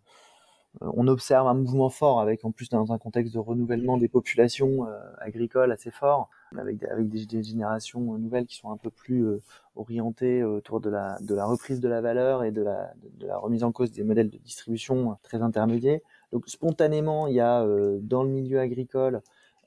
on 0.81 1.07
observe 1.07 1.47
un 1.47 1.53
mouvement 1.53 1.89
fort 1.89 2.19
avec 2.19 2.45
en 2.45 2.51
plus 2.51 2.69
dans 2.69 2.91
un 2.91 2.97
contexte 2.97 3.33
de 3.33 3.39
renouvellement 3.39 3.97
des 3.97 4.07
populations 4.07 4.87
euh, 4.87 4.97
agricoles 5.19 5.71
assez 5.71 5.91
fort 5.91 6.29
avec, 6.57 6.77
des, 6.79 7.43
générations 7.43 8.17
nouvelles 8.17 8.45
qui 8.45 8.55
sont 8.55 8.71
un 8.71 8.77
peu 8.77 8.89
plus 8.89 9.25
euh, 9.25 9.41
orientées 9.75 10.43
autour 10.43 10.79
de 10.79 10.89
la, 10.89 11.17
reprise 11.45 11.79
de 11.79 11.89
la 11.89 12.01
valeur 12.01 12.43
et 12.43 12.51
de 12.51 12.61
la, 12.61 13.37
remise 13.37 13.63
en 13.63 13.71
cause 13.71 13.91
des 13.91 14.03
modèles 14.03 14.29
de 14.29 14.37
distribution 14.37 15.17
très 15.23 15.41
intermédiaires. 15.41 15.99
Donc 16.31 16.47
spontanément, 16.47 17.27
il 17.27 17.35
y 17.35 17.39
a 17.39 17.61
euh, 17.61 17.99
dans 18.01 18.23
le 18.23 18.29
milieu 18.29 18.59
agricole 18.59 19.21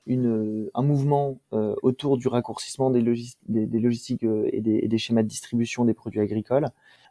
un 0.07 0.81
mouvement 0.81 1.37
autour 1.51 2.17
du 2.17 2.27
raccourcissement 2.27 2.89
des, 2.89 3.01
logistiques 3.01 4.23
et 4.23 4.59
des, 4.59 4.97
schémas 4.97 5.21
de 5.21 5.27
distribution 5.27 5.85
des 5.85 5.93
produits 5.93 6.19
agricoles. 6.19 6.65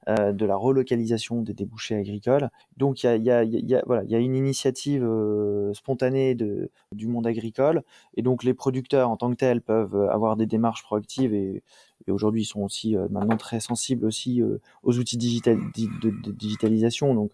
Euh, 0.08 0.32
de 0.32 0.46
la 0.46 0.56
relocalisation 0.56 1.42
des 1.42 1.52
débouchés 1.52 1.94
agricoles. 1.94 2.48
Donc 2.78 3.02
il 3.02 3.06
y 3.06 3.08
a, 3.10 3.16
y, 3.16 3.30
a, 3.30 3.44
y, 3.44 3.74
a, 3.74 3.82
voilà, 3.84 4.02
y 4.04 4.14
a 4.14 4.18
une 4.18 4.34
initiative 4.34 5.04
euh, 5.04 5.74
spontanée 5.74 6.34
de, 6.34 6.70
du 6.92 7.06
monde 7.06 7.26
agricole 7.26 7.82
et 8.16 8.22
donc 8.22 8.42
les 8.42 8.54
producteurs 8.54 9.10
en 9.10 9.18
tant 9.18 9.28
que 9.30 9.36
tels 9.36 9.60
peuvent 9.60 10.08
avoir 10.10 10.36
des 10.36 10.46
démarches 10.46 10.84
proactives 10.84 11.34
et, 11.34 11.62
et 12.06 12.12
aujourd'hui 12.12 12.44
ils 12.44 12.46
sont 12.46 12.62
aussi 12.62 12.96
euh, 12.96 13.08
maintenant 13.10 13.36
très 13.36 13.60
sensibles 13.60 14.06
aussi 14.06 14.42
aux 14.82 14.98
outils 14.98 15.18
digital, 15.18 15.58
de, 15.76 16.32
digitalisation. 16.32 17.14
Donc 17.14 17.32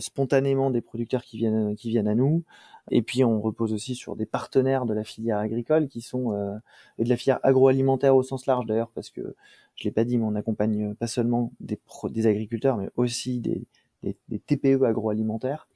spontanément 0.00 0.70
des 0.70 0.80
producteurs 0.80 1.22
qui 1.22 1.36
viennent 1.36 1.76
qui 1.76 1.90
viennent 1.90 2.08
à 2.08 2.16
nous 2.16 2.42
et 2.90 3.02
puis 3.02 3.22
on 3.22 3.40
repose 3.40 3.72
aussi 3.72 3.94
sur 3.94 4.16
des 4.16 4.26
partenaires 4.26 4.86
de 4.86 4.94
la 4.94 5.04
filière 5.04 5.38
agricole 5.38 5.86
qui 5.86 6.00
sont 6.00 6.60
et 6.98 7.04
de 7.04 7.08
la 7.08 7.16
filière 7.16 7.38
agroalimentaire 7.44 8.16
au 8.16 8.24
sens 8.24 8.46
large 8.46 8.66
d'ailleurs 8.66 8.90
parce 8.90 9.10
que 9.10 9.36
je 9.78 9.84
l'ai 9.84 9.92
pas 9.92 10.04
dit, 10.04 10.18
mais 10.18 10.24
on 10.24 10.34
accompagne 10.34 10.94
pas 10.94 11.06
seulement 11.06 11.52
des, 11.60 12.26
agriculteurs, 12.26 12.76
mais 12.76 12.90
aussi 12.96 13.40
des, 13.40 13.66
des, 14.02 14.38
TPE 14.38 14.82
agroalimentaires, 14.84 15.68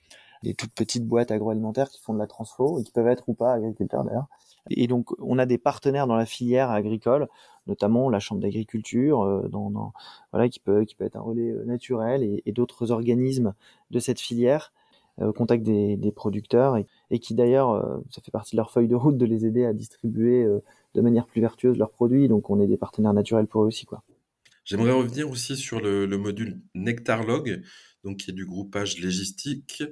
des 0.42 0.54
toutes 0.54 0.72
petites 0.72 1.06
boîtes 1.06 1.30
agroalimentaires 1.30 1.88
qui 1.88 2.00
font 2.00 2.12
de 2.12 2.18
la 2.18 2.26
transfo 2.26 2.80
et 2.80 2.82
qui 2.82 2.92
peuvent 2.92 3.06
être 3.06 3.28
ou 3.28 3.34
pas 3.34 3.52
agriculteurs 3.52 4.04
d'ailleurs. 4.04 4.26
Et 4.70 4.86
donc, 4.86 5.10
on 5.20 5.38
a 5.38 5.46
des 5.46 5.58
partenaires 5.58 6.06
dans 6.06 6.16
la 6.16 6.26
filière 6.26 6.70
agricole, 6.70 7.28
notamment 7.66 8.10
la 8.10 8.18
chambre 8.18 8.40
d'agriculture, 8.40 9.22
euh, 9.22 10.48
qui 10.48 10.60
peut, 10.60 10.86
être 11.00 11.16
un 11.16 11.20
relais 11.20 11.50
euh, 11.50 11.64
naturel 11.64 12.22
et, 12.22 12.52
d'autres 12.52 12.90
organismes 12.90 13.54
de 13.90 13.98
cette 13.98 14.20
filière 14.20 14.72
euh, 15.20 15.28
au 15.28 15.32
contact 15.32 15.62
des, 15.62 16.12
producteurs 16.14 16.76
et 17.12 17.20
qui 17.20 17.34
d'ailleurs, 17.34 18.00
ça 18.10 18.20
fait 18.22 18.32
partie 18.32 18.56
de 18.56 18.56
leur 18.56 18.72
feuille 18.72 18.88
de 18.88 18.96
route 18.96 19.16
de 19.16 19.26
les 19.26 19.46
aider 19.46 19.64
à 19.64 19.72
distribuer 19.72 20.44
de 20.94 21.00
manière 21.00 21.26
plus 21.26 21.40
vertueuse 21.40 21.78
leurs 21.78 21.90
produits. 21.90 22.26
Donc 22.26 22.50
on 22.50 22.60
est 22.60 22.66
des 22.66 22.76
partenaires 22.76 23.14
naturels 23.14 23.46
pour 23.46 23.62
eux 23.62 23.66
aussi. 23.66 23.86
Quoi. 23.86 24.02
J'aimerais 24.64 24.92
revenir 24.92 25.28
aussi 25.30 25.56
sur 25.56 25.80
le, 25.80 26.06
module 26.16 26.60
Nectarlog, 26.74 27.62
donc 28.04 28.18
qui 28.18 28.30
est 28.30 28.34
du 28.34 28.46
groupage 28.46 29.00
logistique. 29.00 29.82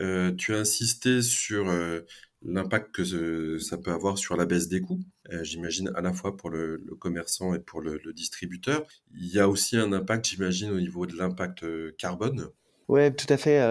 Euh, 0.00 0.32
tu 0.32 0.54
as 0.54 0.58
insisté 0.58 1.22
sur 1.22 1.68
euh, 1.68 2.00
l'impact 2.42 2.92
que 2.92 3.58
ça 3.58 3.78
peut 3.78 3.92
avoir 3.92 4.18
sur 4.18 4.36
la 4.36 4.46
baisse 4.46 4.68
des 4.68 4.80
coûts, 4.80 5.00
j'imagine 5.42 5.90
à 5.94 6.00
la 6.00 6.12
fois 6.12 6.36
pour 6.36 6.50
le, 6.50 6.78
commerçant 6.98 7.54
et 7.54 7.58
pour 7.58 7.80
le, 7.80 8.00
distributeur. 8.12 8.86
Il 9.14 9.26
y 9.26 9.38
a 9.38 9.48
aussi 9.48 9.76
un 9.76 9.92
impact, 9.92 10.26
j'imagine, 10.26 10.70
au 10.70 10.80
niveau 10.80 11.06
de 11.06 11.16
l'impact 11.16 11.64
carbone. 11.96 12.48
Oui, 12.90 13.14
tout 13.14 13.32
à 13.32 13.36
fait. 13.36 13.64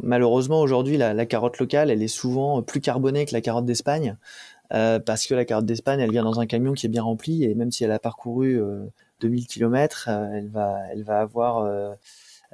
malheureusement, 0.00 0.60
aujourd'hui, 0.60 0.96
la, 0.96 1.26
carotte 1.26 1.58
locale, 1.58 1.90
elle 1.90 2.04
est 2.04 2.06
souvent 2.06 2.62
plus 2.62 2.80
carbonée 2.80 3.26
que 3.26 3.32
la 3.32 3.40
carotte 3.40 3.66
d'Espagne. 3.66 4.16
Euh, 4.72 4.98
parce 4.98 5.26
que 5.26 5.34
la 5.34 5.44
carotte 5.44 5.64
d'Espagne, 5.64 6.00
elle 6.00 6.10
vient 6.10 6.24
dans 6.24 6.40
un 6.40 6.46
camion 6.46 6.74
qui 6.74 6.86
est 6.86 6.90
bien 6.90 7.02
rempli 7.02 7.44
et 7.44 7.54
même 7.54 7.70
si 7.72 7.84
elle 7.84 7.92
a 7.92 7.98
parcouru 7.98 8.60
2000 9.20 9.42
euh, 9.42 9.46
km, 9.46 10.08
euh, 10.08 10.28
elle 10.34 10.48
va, 10.48 10.78
elle 10.92 11.04
va 11.04 11.20
avoir 11.20 11.66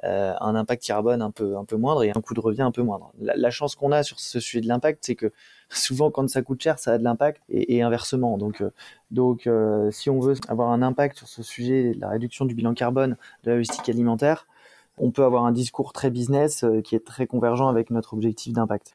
un 0.03 0.55
impact 0.55 0.83
carbone 0.85 1.21
un 1.21 1.31
peu, 1.31 1.57
un 1.57 1.65
peu 1.65 1.77
moindre 1.77 2.03
et 2.03 2.11
un 2.11 2.21
coût 2.21 2.33
de 2.33 2.39
revient 2.39 2.61
un 2.61 2.71
peu 2.71 2.83
moindre. 2.83 3.11
La, 3.19 3.49
chance 3.49 3.75
qu'on 3.75 3.91
a 3.91 4.03
sur 4.03 4.19
ce 4.19 4.39
sujet 4.39 4.61
de 4.61 4.67
l'impact, 4.67 4.99
c'est 5.01 5.15
que 5.15 5.31
souvent 5.69 6.11
quand 6.11 6.29
ça 6.29 6.41
coûte 6.41 6.61
cher, 6.61 6.79
ça 6.79 6.93
a 6.93 6.97
de 6.97 7.03
l'impact 7.03 7.41
et, 7.49 7.81
inversement. 7.81 8.37
Donc, 8.37 8.63
donc 9.11 9.49
si 9.91 10.09
on 10.09 10.19
veut 10.19 10.35
avoir 10.47 10.69
un 10.71 10.81
impact 10.81 11.17
sur 11.17 11.27
ce 11.27 11.43
sujet 11.43 11.93
de 11.93 11.99
la 11.99 12.09
réduction 12.09 12.45
du 12.45 12.55
bilan 12.55 12.73
carbone 12.73 13.17
de 13.43 13.49
la 13.49 13.55
logistique 13.57 13.89
alimentaire, 13.89 14.47
on 14.97 15.11
peut 15.11 15.23
avoir 15.23 15.45
un 15.45 15.51
discours 15.51 15.93
très 15.93 16.09
business 16.09 16.65
qui 16.83 16.95
est 16.95 17.05
très 17.05 17.27
convergent 17.27 17.67
avec 17.67 17.89
notre 17.89 18.13
objectif 18.13 18.53
d'impact. 18.53 18.93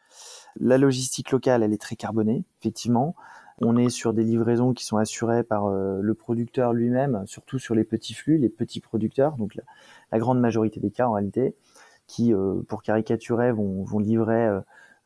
La 0.59 0.79
logistique 0.79 1.31
locale, 1.31 1.63
elle 1.63 1.73
est 1.73 1.81
très 1.81 1.97
carbonée, 1.97 2.45
effectivement. 2.61 3.15
On 3.63 3.77
est 3.77 3.91
sur 3.91 4.15
des 4.15 4.25
livraisons 4.25 4.73
qui 4.73 4.85
sont 4.85 4.97
assurées 4.97 5.43
par 5.43 5.67
euh, 5.67 5.99
le 6.01 6.15
producteur 6.15 6.73
lui-même, 6.73 7.23
surtout 7.27 7.59
sur 7.59 7.75
les 7.75 7.85
petits 7.85 8.15
flux, 8.15 8.39
les 8.39 8.49
petits 8.49 8.81
producteurs, 8.81 9.37
donc 9.37 9.55
la, 9.55 10.19
grande 10.19 10.41
majorité 10.41 10.81
des 10.81 10.91
cas 10.91 11.07
en 11.07 11.13
réalité, 11.13 11.55
qui, 12.07 12.33
euh, 12.33 12.63
pour 12.69 12.83
caricaturer, 12.83 13.53
vont, 13.53 13.99
livrer 13.99 14.47
euh, 14.47 14.61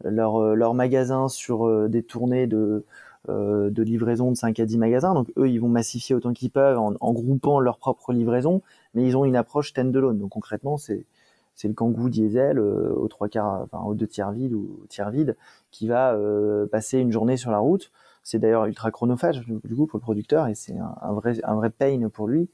leur, 0.04 0.54
leur 0.54 0.72
magasin 0.72 1.28
sur 1.28 1.88
des 1.88 2.04
tournées 2.04 2.46
de, 2.46 2.84
de 3.28 3.82
livraison 3.82 4.30
de 4.30 4.36
5 4.36 4.60
à 4.60 4.66
10 4.66 4.78
magasins. 4.78 5.14
Donc 5.14 5.32
eux, 5.38 5.48
ils 5.48 5.58
vont 5.58 5.68
massifier 5.68 6.14
autant 6.14 6.32
qu'ils 6.32 6.50
peuvent 6.50 6.78
en, 6.78 6.94
en, 7.00 7.12
groupant 7.12 7.60
leurs 7.60 7.78
propres 7.78 8.12
livraisons, 8.12 8.62
mais 8.94 9.04
ils 9.06 9.16
ont 9.16 9.24
une 9.24 9.36
approche 9.36 9.70
stand-alone. 9.70 10.18
Donc 10.18 10.30
concrètement, 10.30 10.76
c'est 10.76 11.06
c'est 11.54 11.68
le 11.68 11.74
Kangoo 11.74 12.08
diesel 12.08 12.58
euh, 12.58 12.92
aux 12.94 13.08
trois 13.08 13.28
quarts, 13.28 13.62
enfin 13.62 13.84
aux 13.84 13.94
deux 13.94 14.06
tiers 14.06 14.32
vide 14.32 14.54
ou 14.54 14.80
au 14.82 14.86
tiers 14.86 15.10
vide, 15.10 15.36
qui 15.70 15.86
va 15.86 16.14
euh, 16.14 16.66
passer 16.66 16.98
une 16.98 17.12
journée 17.12 17.36
sur 17.36 17.50
la 17.50 17.58
route. 17.58 17.92
C'est 18.22 18.38
d'ailleurs 18.38 18.64
ultra 18.66 18.90
chronophage 18.90 19.46
du 19.46 19.76
coup 19.76 19.86
pour 19.86 19.98
le 19.98 20.02
producteur 20.02 20.48
et 20.48 20.54
c'est 20.54 20.76
un, 20.78 21.12
vrai 21.12 21.34
un 21.44 21.54
vrai 21.54 21.68
pain 21.68 22.08
pour 22.08 22.26
lui 22.26 22.48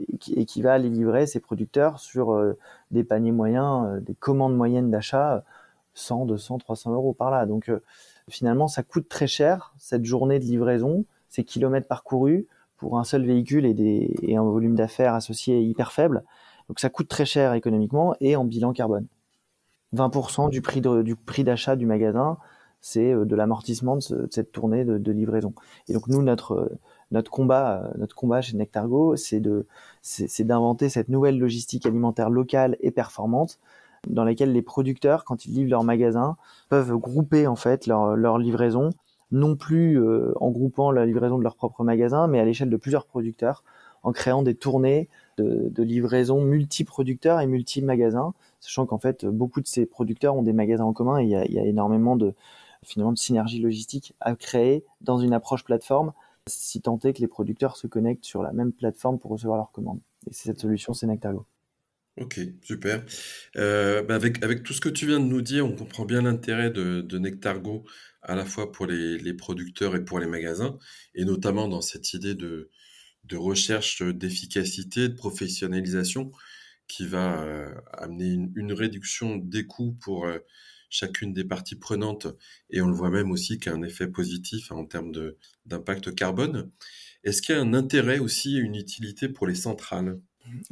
et 0.00 0.46
qui, 0.46 0.62
va 0.62 0.72
aller 0.72 0.88
livrer 0.88 1.26
ses 1.26 1.38
producteurs 1.38 2.00
sur 2.00 2.32
euh, 2.32 2.58
des 2.90 3.04
paniers 3.04 3.30
moyens, 3.30 4.02
des 4.02 4.14
commandes 4.14 4.56
moyennes 4.56 4.90
d'achat 4.90 5.44
100, 5.94 6.26
200, 6.26 6.58
300 6.58 6.92
euros 6.92 7.12
par 7.12 7.30
là. 7.30 7.46
Donc 7.46 7.70
finalement 8.28 8.68
ça 8.68 8.82
coûte 8.82 9.08
très 9.08 9.26
cher 9.26 9.74
cette 9.78 10.04
journée 10.04 10.38
de 10.38 10.44
livraison, 10.44 11.04
ces 11.28 11.44
kilomètres 11.44 11.88
parcourus 11.88 12.46
pour 12.76 12.98
un 12.98 13.04
seul 13.04 13.24
véhicule 13.24 13.64
et, 13.66 14.36
un 14.36 14.42
volume 14.42 14.74
d'affaires 14.74 15.14
associé 15.14 15.60
hyper 15.60 15.92
faible. 15.92 16.24
Donc 16.68 16.80
ça 16.80 16.90
coûte 16.90 17.08
très 17.08 17.24
cher 17.24 17.54
économiquement 17.54 18.14
et 18.20 18.36
en 18.36 18.44
bilan 18.44 18.72
carbone. 18.72 19.06
20% 19.94 20.50
du 20.50 20.62
prix 21.16 21.44
d'achat 21.44 21.76
du 21.76 21.86
magasin, 21.86 22.38
c'est 22.82 23.12
euh, 23.12 23.24
de 23.24 23.34
l'amortissement 23.36 23.96
de, 23.96 24.28
cette 24.30 24.52
tournée 24.52 24.84
de, 24.84 25.12
livraison. 25.12 25.54
Et 25.88 25.94
donc 25.94 26.08
nous 26.08 26.22
notre 26.22 26.72
notre 27.10 27.30
combat 27.30 27.84
euh, 27.84 27.90
notre 27.96 28.14
combat 28.14 28.42
chez 28.42 28.56
Nectargo, 28.56 29.16
c'est 29.16 29.40
d'inventer 30.40 30.88
cette 30.88 31.08
nouvelle 31.08 31.38
logistique 31.38 31.86
alimentaire 31.86 32.28
locale 32.28 32.76
et 32.80 32.90
performante 32.90 33.58
dans 34.08 34.24
laquelle 34.24 34.52
les 34.52 34.62
producteurs 34.62 35.24
quand 35.24 35.46
ils 35.46 35.54
livrent 35.54 35.70
leur 35.70 35.84
magasin 35.84 36.36
peuvent 36.68 36.96
grouper 36.96 37.46
en 37.46 37.56
fait 37.56 37.86
leur 37.86 38.16
leur 38.16 38.38
livraison 38.38 38.90
non 39.30 39.56
plus 39.56 39.98
en 40.36 40.50
groupant 40.50 40.90
la 40.90 41.06
livraison 41.06 41.38
de 41.38 41.42
leur 41.42 41.56
propre 41.56 41.84
magasin 41.84 42.26
mais 42.26 42.40
à 42.40 42.44
l'échelle 42.44 42.68
de 42.68 42.76
plusieurs 42.76 43.06
producteurs 43.06 43.62
en 44.02 44.12
créant 44.12 44.42
des 44.42 44.54
tournées 44.54 45.08
de, 45.38 45.82
livraison 45.82 46.40
multi-producteurs 46.40 47.40
et 47.40 47.46
multi-magasins, 47.46 48.34
sachant 48.60 48.86
qu'en 48.86 48.98
fait, 48.98 49.24
beaucoup 49.24 49.60
de 49.60 49.66
ces 49.66 49.86
producteurs 49.86 50.36
ont 50.36 50.42
des 50.42 50.52
magasins 50.52 50.84
en 50.84 50.92
commun 50.92 51.18
et 51.18 51.24
il 51.24 51.30
y 51.30 51.58
a, 51.58 51.64
énormément 51.64 52.16
de, 52.16 52.34
finalement, 52.84 53.12
de 53.12 53.18
synergie 53.18 53.60
logistique 53.60 54.14
à 54.20 54.34
créer 54.34 54.84
dans 55.00 55.18
une 55.18 55.32
approche 55.32 55.64
plateforme, 55.64 56.12
si 56.46 56.80
tant 56.80 56.98
est 57.00 57.12
que 57.12 57.20
les 57.20 57.28
producteurs 57.28 57.76
se 57.76 57.86
connectent 57.86 58.24
sur 58.24 58.42
la 58.42 58.52
même 58.52 58.72
plateforme 58.72 59.18
pour 59.18 59.30
recevoir 59.30 59.56
leurs 59.56 59.72
commandes. 59.72 60.00
Et 60.28 60.32
cette 60.32 60.60
solution, 60.60 60.94
c'est 60.94 61.06
Nectargo. 61.06 61.44
Ok, 62.18 62.38
super. 62.62 63.04
Euh, 63.56 64.02
bah, 64.02 64.14
avec, 64.14 64.42
avec 64.44 64.62
tout 64.62 64.74
ce 64.74 64.80
que 64.82 64.90
tu 64.90 65.06
viens 65.06 65.18
de 65.18 65.24
nous 65.24 65.40
dire, 65.40 65.66
on 65.66 65.74
comprend 65.74 66.04
bien 66.04 66.22
l'intérêt 66.22 66.70
de, 66.70 67.00
de, 67.00 67.18
Nectargo 67.18 67.86
à 68.20 68.34
la 68.34 68.44
fois 68.44 68.70
pour 68.70 68.86
les, 68.86 69.16
les, 69.18 69.32
producteurs 69.34 69.96
et 69.96 70.04
pour 70.04 70.18
les 70.20 70.26
magasins, 70.26 70.78
et 71.14 71.24
notamment 71.24 71.68
dans 71.68 71.80
cette 71.80 72.12
idée 72.12 72.34
de, 72.34 72.70
de 73.24 73.36
recherche 73.36 74.02
d'efficacité, 74.02 75.08
de 75.08 75.14
professionnalisation 75.14 76.32
qui 76.88 77.06
va 77.06 77.42
euh, 77.42 77.74
amener 77.94 78.50
une, 78.56 78.72
réduction 78.72 79.36
des 79.36 79.66
coûts 79.66 79.96
pour 80.00 80.26
euh, 80.26 80.38
chacune 80.90 81.32
des 81.32 81.44
parties 81.44 81.76
prenantes 81.76 82.26
et 82.70 82.82
on 82.82 82.88
le 82.88 82.94
voit 82.94 83.10
même 83.10 83.30
aussi 83.30 83.58
qu'il 83.58 83.72
y 83.72 83.74
a 83.74 83.78
un 83.78 83.82
effet 83.82 84.08
positif 84.08 84.70
en 84.72 84.84
termes 84.84 85.12
d'impact 85.66 86.14
carbone. 86.14 86.70
Est-ce 87.24 87.40
qu'il 87.40 87.54
y 87.54 87.58
a 87.58 87.62
un 87.62 87.74
intérêt 87.74 88.18
aussi, 88.18 88.56
une 88.56 88.74
utilité 88.76 89.28
pour 89.28 89.46
les 89.46 89.54
centrales? 89.54 90.20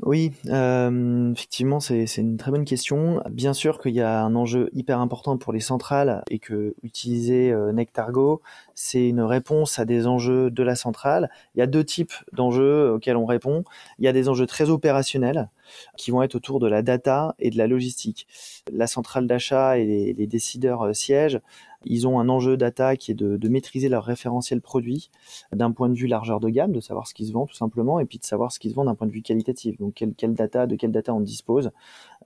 Oui, 0.03 0.33
euh, 0.49 1.33
effectivement, 1.33 1.81
c'est 1.81 2.05
une 2.17 2.37
très 2.37 2.51
bonne 2.51 2.65
question. 2.65 3.23
Bien 3.31 3.53
sûr 3.53 3.81
qu'il 3.81 3.95
y 3.95 4.01
a 4.01 4.23
un 4.23 4.35
enjeu 4.35 4.69
hyper 4.73 4.99
important 4.99 5.39
pour 5.39 5.53
les 5.53 5.61
centrales 5.61 6.23
et 6.29 6.39
que 6.39 6.75
utiliser 6.83 7.53
euh, 7.53 7.73
Nectargo, 7.73 8.43
c'est 8.75 9.09
une 9.09 9.21
réponse 9.21 9.79
à 9.79 9.85
des 9.85 10.07
enjeux 10.07 10.51
de 10.51 10.63
la 10.63 10.75
centrale. 10.75 11.31
Il 11.55 11.61
y 11.61 11.63
a 11.63 11.67
deux 11.67 11.85
types 11.85 12.15
d'enjeux 12.33 12.93
auxquels 12.93 13.17
on 13.17 13.27
répond. 13.27 13.65
Il 13.99 14.05
y 14.05 14.09
a 14.09 14.13
des 14.13 14.29
enjeux 14.29 14.47
très 14.47 14.71
opérationnels 14.71 15.49
qui 15.97 16.11
vont 16.11 16.23
être 16.23 16.35
autour 16.35 16.61
de 16.61 16.67
la 16.67 16.83
data 16.83 17.35
et 17.39 17.51
de 17.51 17.59
la 17.59 17.67
logistique. 17.67 18.27
La 18.73 18.87
centrale 18.87 19.27
d'achat 19.27 19.79
et 19.79 19.85
les, 19.85 20.27
décideurs 20.27 20.83
euh, 20.83 20.93
siègent 20.93 21.41
ils 21.85 22.07
ont 22.07 22.21
un 22.21 22.29
enjeu 22.29 22.57
data 22.57 22.97
qui 22.97 23.13
est 23.13 23.15
de, 23.15 23.49
maîtriser 23.49 23.89
leur 23.89 24.05
référentiel 24.05 24.61
produit 24.61 25.11
d'un 25.53 25.73
point 25.73 25.89
de 25.89 25.95
vue 25.95 26.07
largeur 26.07 26.41
de 26.41 26.49
gamme, 26.49 26.73
de 26.73 26.81
savoir 26.81 27.07
ce 27.07 27.15
qui 27.15 27.27
se 27.27 27.33
vend 27.33 27.47
tout 27.47 27.55
simplement, 27.55 27.99
et 28.01 28.05
puis 28.05 28.19
de 28.19 28.25
savoir 28.25 28.53
ce 28.53 28.59
qui 28.59 28.71
se 28.71 28.75
vend 28.75 28.85
d'un 28.85 28.95
point 28.95 29.07
de 29.07 29.13
vue 29.13 29.23
qualitatif. 29.23 29.79
Donc 29.79 30.05
quelle 30.17 30.35
data, 30.35 30.67
de 30.67 30.77
quelle 30.77 30.93
data 30.93 31.13
on 31.15 31.21
dispose 31.21 31.71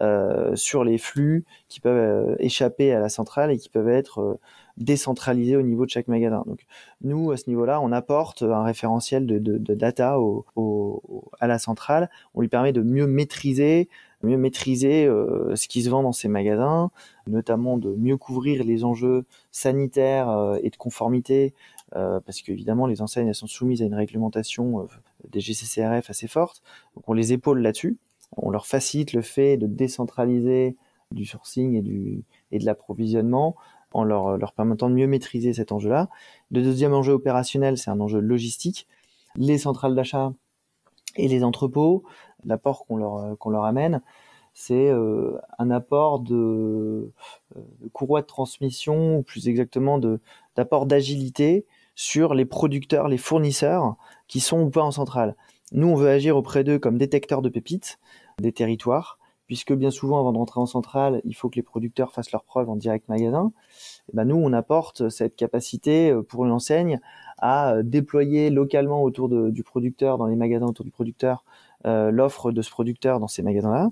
euh, 0.02 0.56
sur 0.56 0.82
les 0.82 0.98
flux 0.98 1.44
qui 1.68 1.78
peuvent 1.78 2.32
euh, 2.32 2.36
échapper 2.40 2.92
à 2.92 2.98
la 2.98 3.08
centrale 3.08 3.52
et 3.52 3.58
qui 3.58 3.68
peuvent 3.68 3.88
être 3.88 4.18
euh, 4.20 4.40
décentralisés 4.76 5.56
au 5.56 5.62
niveau 5.62 5.84
de 5.84 5.90
chaque 5.90 6.08
magasin. 6.08 6.42
Donc 6.46 6.66
nous, 7.02 7.30
à 7.30 7.36
ce 7.36 7.48
niveau-là, 7.48 7.80
on 7.80 7.92
apporte 7.92 8.42
un 8.42 8.64
référentiel 8.64 9.24
de, 9.24 9.74
data 9.74 10.18
à 11.38 11.46
la 11.46 11.58
centrale. 11.60 12.10
On 12.34 12.40
lui 12.40 12.48
permet 12.48 12.72
de 12.72 12.82
mieux 12.82 13.06
maîtriser 13.06 13.88
mieux 14.24 14.36
maîtriser 14.36 15.06
euh, 15.06 15.54
ce 15.56 15.68
qui 15.68 15.82
se 15.82 15.90
vend 15.90 16.02
dans 16.02 16.12
ces 16.12 16.28
magasins, 16.28 16.90
notamment 17.26 17.78
de 17.78 17.94
mieux 17.94 18.16
couvrir 18.16 18.64
les 18.64 18.84
enjeux 18.84 19.24
sanitaires 19.50 20.28
euh, 20.28 20.58
et 20.62 20.70
de 20.70 20.76
conformité, 20.76 21.54
euh, 21.96 22.20
parce 22.20 22.42
qu'évidemment 22.42 22.86
les 22.86 23.02
enseignes 23.02 23.32
sont 23.32 23.46
soumises 23.46 23.82
à 23.82 23.84
une 23.84 23.94
réglementation 23.94 24.88
des 25.30 25.40
GCCRF 25.40 26.10
assez 26.10 26.26
forte, 26.26 26.62
donc 26.96 27.08
on 27.08 27.12
les 27.12 27.32
épaule 27.32 27.60
là-dessus, 27.60 27.98
on 28.36 28.50
leur 28.50 28.66
facilite 28.66 29.12
le 29.12 29.22
fait 29.22 29.56
de 29.56 29.66
décentraliser 29.66 30.76
du 31.10 31.24
sourcing 31.24 31.74
et, 31.74 31.82
du, 31.82 32.24
et 32.50 32.58
de 32.58 32.64
l'approvisionnement 32.64 33.54
en 33.92 34.02
leur, 34.02 34.36
leur 34.36 34.52
permettant 34.52 34.90
de 34.90 34.94
mieux 34.94 35.06
maîtriser 35.06 35.52
cet 35.52 35.70
enjeu-là. 35.70 36.08
Le 36.50 36.62
deuxième 36.62 36.92
enjeu 36.92 37.12
opérationnel, 37.12 37.78
c'est 37.78 37.90
un 37.90 38.00
enjeu 38.00 38.18
logistique. 38.18 38.88
Les 39.36 39.58
centrales 39.58 39.94
d'achat 39.94 40.32
et 41.16 41.28
les 41.28 41.44
entrepôts 41.44 42.02
l'apport 42.44 42.86
qu'on 42.86 42.96
leur, 42.96 43.38
qu'on 43.38 43.50
leur 43.50 43.64
amène, 43.64 44.00
c'est 44.54 44.88
euh, 44.88 45.36
un 45.58 45.70
apport 45.70 46.20
de, 46.20 47.12
euh, 47.56 47.60
de, 47.80 47.88
courroie 47.88 48.22
de 48.22 48.26
transmission, 48.26 49.18
ou 49.18 49.22
plus 49.22 49.48
exactement 49.48 49.98
d'apport 50.56 50.86
d'agilité 50.86 51.66
sur 51.96 52.34
les 52.34 52.44
producteurs, 52.44 53.08
les 53.08 53.18
fournisseurs 53.18 53.96
qui 54.28 54.40
sont 54.40 54.62
ou 54.62 54.70
pas 54.70 54.82
en 54.82 54.92
centrale. 54.92 55.34
Nous, 55.72 55.88
on 55.88 55.96
veut 55.96 56.08
agir 56.08 56.36
auprès 56.36 56.62
d'eux 56.62 56.78
comme 56.78 56.98
détecteurs 56.98 57.42
de 57.42 57.48
pépites 57.48 57.98
des 58.40 58.52
territoires, 58.52 59.18
puisque 59.46 59.72
bien 59.72 59.90
souvent, 59.90 60.20
avant 60.20 60.32
de 60.32 60.38
rentrer 60.38 60.60
en 60.60 60.66
centrale, 60.66 61.20
il 61.24 61.34
faut 61.34 61.50
que 61.50 61.56
les 61.56 61.62
producteurs 61.62 62.12
fassent 62.12 62.32
leurs 62.32 62.44
preuves 62.44 62.70
en 62.70 62.76
direct 62.76 63.08
magasin. 63.08 63.52
Et 64.08 64.16
ben 64.16 64.24
nous, 64.24 64.36
on 64.36 64.52
apporte 64.52 65.08
cette 65.08 65.34
capacité 65.34 66.10
euh, 66.10 66.22
pour 66.22 66.44
l'enseigne 66.44 67.00
à 67.38 67.82
déployer 67.82 68.50
localement 68.50 69.02
autour 69.02 69.28
du 69.28 69.62
producteur, 69.64 70.16
dans 70.16 70.26
les 70.26 70.36
magasins 70.36 70.66
autour 70.66 70.84
du 70.84 70.92
producteur, 70.92 71.44
euh, 71.86 72.10
l'offre 72.10 72.50
de 72.50 72.62
ce 72.62 72.70
producteur 72.70 73.20
dans 73.20 73.28
ces 73.28 73.42
magasins-là, 73.42 73.90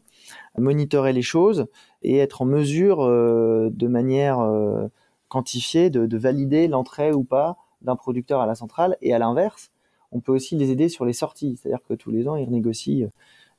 monitorer 0.57 1.13
les 1.13 1.23
choses 1.23 1.67
et 2.03 2.19
être 2.19 2.43
en 2.43 2.47
mesure 2.47 3.05
euh, 3.05 3.69
de 3.71 3.87
manière 3.87 4.41
euh, 4.41 4.89
quantifiée 5.29 5.91
de, 5.91 6.17
valider 6.17 6.69
l'entrée 6.69 7.13
ou 7.13 7.23
pas 7.23 7.59
d'un 7.83 7.97
producteur 7.97 8.41
à 8.41 8.47
la 8.47 8.55
centrale. 8.55 8.97
Et 9.03 9.13
à 9.13 9.19
l'inverse, 9.19 9.73
on 10.11 10.21
peut 10.21 10.33
aussi 10.33 10.57
les 10.57 10.71
aider 10.71 10.89
sur 10.89 11.05
les 11.05 11.13
sorties, 11.13 11.59
c'est-à-dire 11.61 11.83
que 11.87 11.95
tous 11.95 12.11
les 12.11 12.29
ans 12.29 12.37
ils 12.37 12.47
renégocient 12.47 13.09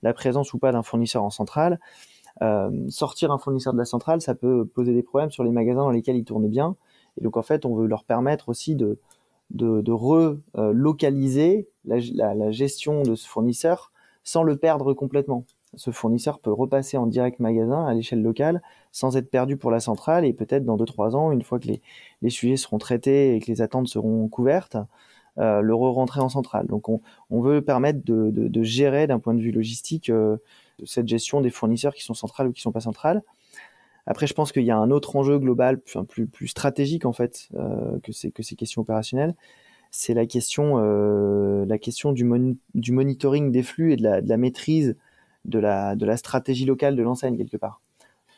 la 0.02 0.13
présence 0.13 0.54
ou 0.54 0.58
pas 0.58 0.72
d'un 0.72 0.84
fournisseur 0.84 1.24
en 1.24 1.30
centrale. 1.30 1.80
Sortir 2.89 3.32
un 3.32 3.38
fournisseur 3.38 3.74
de 3.74 3.78
la 3.78 3.86
centrale, 3.86 4.19
ça 4.19 4.36
peut 4.36 4.65
poser 4.65 4.93
des 4.93 5.04
problèmes 5.04 5.32
sur 5.32 5.43
les 5.43 5.52
magasins 5.52 5.82
dans 5.82 5.91
lesquels 5.91 6.17
ils 6.17 6.26
tournent 6.26 6.50
bien. 6.50 6.76
Et 7.17 7.24
donc 7.24 7.38
en 7.38 7.43
fait, 7.43 7.65
on 7.65 7.76
veut 7.76 7.88
leur 7.88 8.04
permettre 8.04 8.50
aussi 8.50 8.76
de, 8.76 9.00
de, 9.52 9.91
relocaliser 9.91 11.69
la, 11.86 12.52
gestion 12.52 13.04
de 13.04 13.15
ce 13.15 13.28
fournisseur 13.28 13.92
sans 14.24 14.44
le 14.44 14.58
perdre 14.58 14.94
complètement. 14.94 15.46
Ce 15.76 15.92
fournisseur 15.92 16.40
peut 16.40 16.52
repasser 16.52 16.98
en 16.98 17.08
direct 17.08 17.40
magasin 17.40 17.86
à 17.86 17.94
l'échelle 17.94 18.22
locale 18.22 18.62
sans 18.92 19.18
être 19.18 19.32
perdu 19.32 19.58
pour 19.58 19.72
la 19.72 19.80
centrale 19.80 20.24
et 20.24 20.34
peut-être 20.34 20.66
dans 20.66 20.78
2-3 20.78 21.16
ans, 21.16 21.32
une 21.32 21.42
fois 21.42 21.60
que 21.60 21.68
les, 21.68 21.82
les, 22.22 22.30
sujets 22.30 22.58
seront 22.58 22.78
traités 22.78 23.36
et 23.36 23.40
que 23.40 23.48
les 23.48 23.62
attentes 23.62 23.88
seront 23.88 24.28
couvertes, 24.28 24.78
euh, 25.40 25.62
le 25.62 25.74
re-rentrer 25.74 26.22
en 26.22 26.30
centrale. 26.30 26.68
Donc 26.68 26.90
on, 26.90 27.02
on 27.32 27.42
veut 27.42 27.62
permettre 27.62 28.06
de, 28.06 28.30
de, 28.32 28.64
gérer 28.64 29.08
d'un 29.08 29.18
point 29.18 29.34
de 29.34 29.42
vue 29.42 29.52
logistique 29.52 30.12
euh, 30.12 30.38
cette 30.86 31.08
gestion 31.08 31.42
des 31.42 31.50
fournisseurs 31.50 31.96
qui 31.96 32.04
sont 32.04 32.14
centrales 32.14 32.48
ou 32.48 32.52
qui 32.52 32.62
sont 32.62 32.72
pas 32.72 32.82
centrales. 32.82 33.24
Après, 34.06 34.28
je 34.28 34.34
pense 34.34 34.52
qu'il 34.52 34.64
y 34.64 34.72
a 34.72 34.78
un 34.78 34.92
autre 34.92 35.16
enjeu 35.16 35.40
global, 35.40 35.80
plus, 36.08 36.28
plus 36.28 36.50
stratégique 36.50 37.06
en 37.06 37.14
fait, 37.14 37.48
euh, 37.56 37.98
que, 38.04 38.12
que 38.30 38.44
ces 38.44 38.56
questions 38.56 38.82
opérationnelles. 38.82 39.34
C'est 39.95 40.15
la 40.15 40.25
question, 40.25 40.79
euh, 40.79 41.67
la 41.67 41.77
question 41.77 42.13
du, 42.13 42.23
mon, 42.23 42.56
du 42.73 42.91
monitoring 42.91 43.51
des 43.51 43.62
flux 43.62 43.93
et 43.93 43.95
de 43.95 44.01
la, 44.01 44.38
maîtrise 44.38 44.97
de 45.45 45.60
la, 45.60 46.17
stratégie 46.17 46.65
locale 46.65 46.95
de 46.95 47.03
l'enseigne 47.03 47.38
quelque 47.38 47.58
part. 47.58 47.79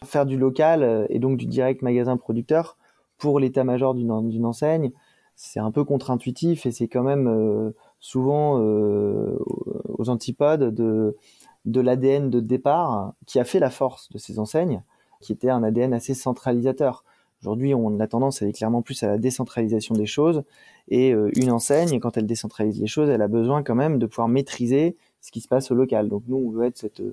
Faire 0.03 0.25
du 0.25 0.37
local 0.37 0.83
euh, 0.83 1.05
et 1.07 1.17
donc 1.19 1.37
du 1.37 1.45
direct 1.45 1.81
magasin 1.81 2.17
producteur 2.17 2.77
pour 3.17 3.39
l'état-major 3.39 3.95
d'une, 3.95 4.45
enseigne, 4.45 4.91
c'est 5.37 5.61
un 5.61 5.71
peu 5.71 5.85
contre-intuitif 5.85 6.65
et 6.65 6.71
c'est 6.71 6.89
quand 6.89 7.03
même 7.03 7.29
euh, 7.29 7.71
souvent 8.01 8.59
aux 8.59 10.09
antipodes 10.09 10.75
de, 10.75 11.15
de 11.63 11.79
l'ADN 11.79 12.29
de 12.29 12.41
départ 12.41 13.13
qui 13.25 13.39
a 13.39 13.45
fait 13.45 13.59
la 13.59 13.69
force 13.69 14.11
de 14.11 14.17
ces 14.17 14.39
enseignes 14.39 14.83
qui 15.21 15.31
était 15.31 15.49
un 15.49 15.63
ADN 15.63 15.93
assez 15.93 16.13
centralisateur. 16.15 17.05
Aujourd'hui, 17.45 17.75
on 17.75 17.99
a 17.99 18.07
tendance 18.07 18.41
à 18.41 18.45
aller 18.45 18.53
clairement 18.53 18.81
plus 18.81 19.03
à 19.03 19.07
la 19.07 19.19
décentralisation 19.19 19.93
des 19.93 20.07
choses. 20.07 20.41
Et 20.87 21.13
euh, 21.13 21.29
une 21.35 21.51
enseigne, 21.51 21.99
quand 21.99 22.17
elle 22.17 22.25
décentralise 22.25 22.81
les 22.81 22.87
choses, 22.87 23.07
elle 23.07 23.21
a 23.21 23.27
besoin 23.27 23.61
quand 23.61 23.75
même 23.75 23.99
de 23.99 24.07
pouvoir 24.07 24.27
maîtriser 24.27 24.97
ce 25.21 25.29
qui 25.29 25.41
se 25.41 25.47
passe 25.47 25.69
au 25.69 25.75
local. 25.75 26.09
Donc 26.09 26.23
nous, 26.27 26.37
on 26.37 26.49
veut 26.49 26.65
être 26.65 26.79
cette, 26.79 27.03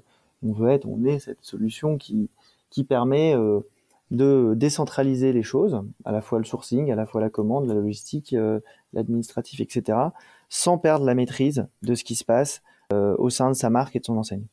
on 0.42 0.52
veut 0.52 0.70
être, 0.70 0.88
on 0.88 1.04
est 1.04 1.18
cette 1.18 1.42
solution 1.42 1.98
qui 1.98 2.30
qui 2.70 2.82
permet 2.82 3.36
euh, 3.36 3.60
de 4.10 4.54
décentraliser 4.56 5.34
les 5.34 5.42
choses, 5.42 5.82
à 6.06 6.12
la 6.12 6.22
fois 6.22 6.38
le 6.38 6.46
sourcing, 6.46 6.90
à 6.90 6.94
la 6.94 7.04
fois 7.04 7.20
la 7.20 7.28
commande, 7.28 7.68
la 7.68 7.74
logistique, 7.74 8.32
euh, 8.32 8.60
l'administratif, 8.94 9.60
etc., 9.60 9.98
sans 10.48 10.78
perdre 10.78 11.04
la 11.04 11.14
maîtrise 11.14 11.66
de 11.82 11.94
ce 11.94 12.04
qui 12.04 12.14
se 12.14 12.24
passe 12.24 12.62
au 12.90 13.30
sein 13.30 13.48
de 13.48 13.54
sa 13.54 13.70
marque 13.70 13.96
et 13.96 14.00
de 14.00 14.04
son 14.04 14.18
enseigne. 14.18 14.44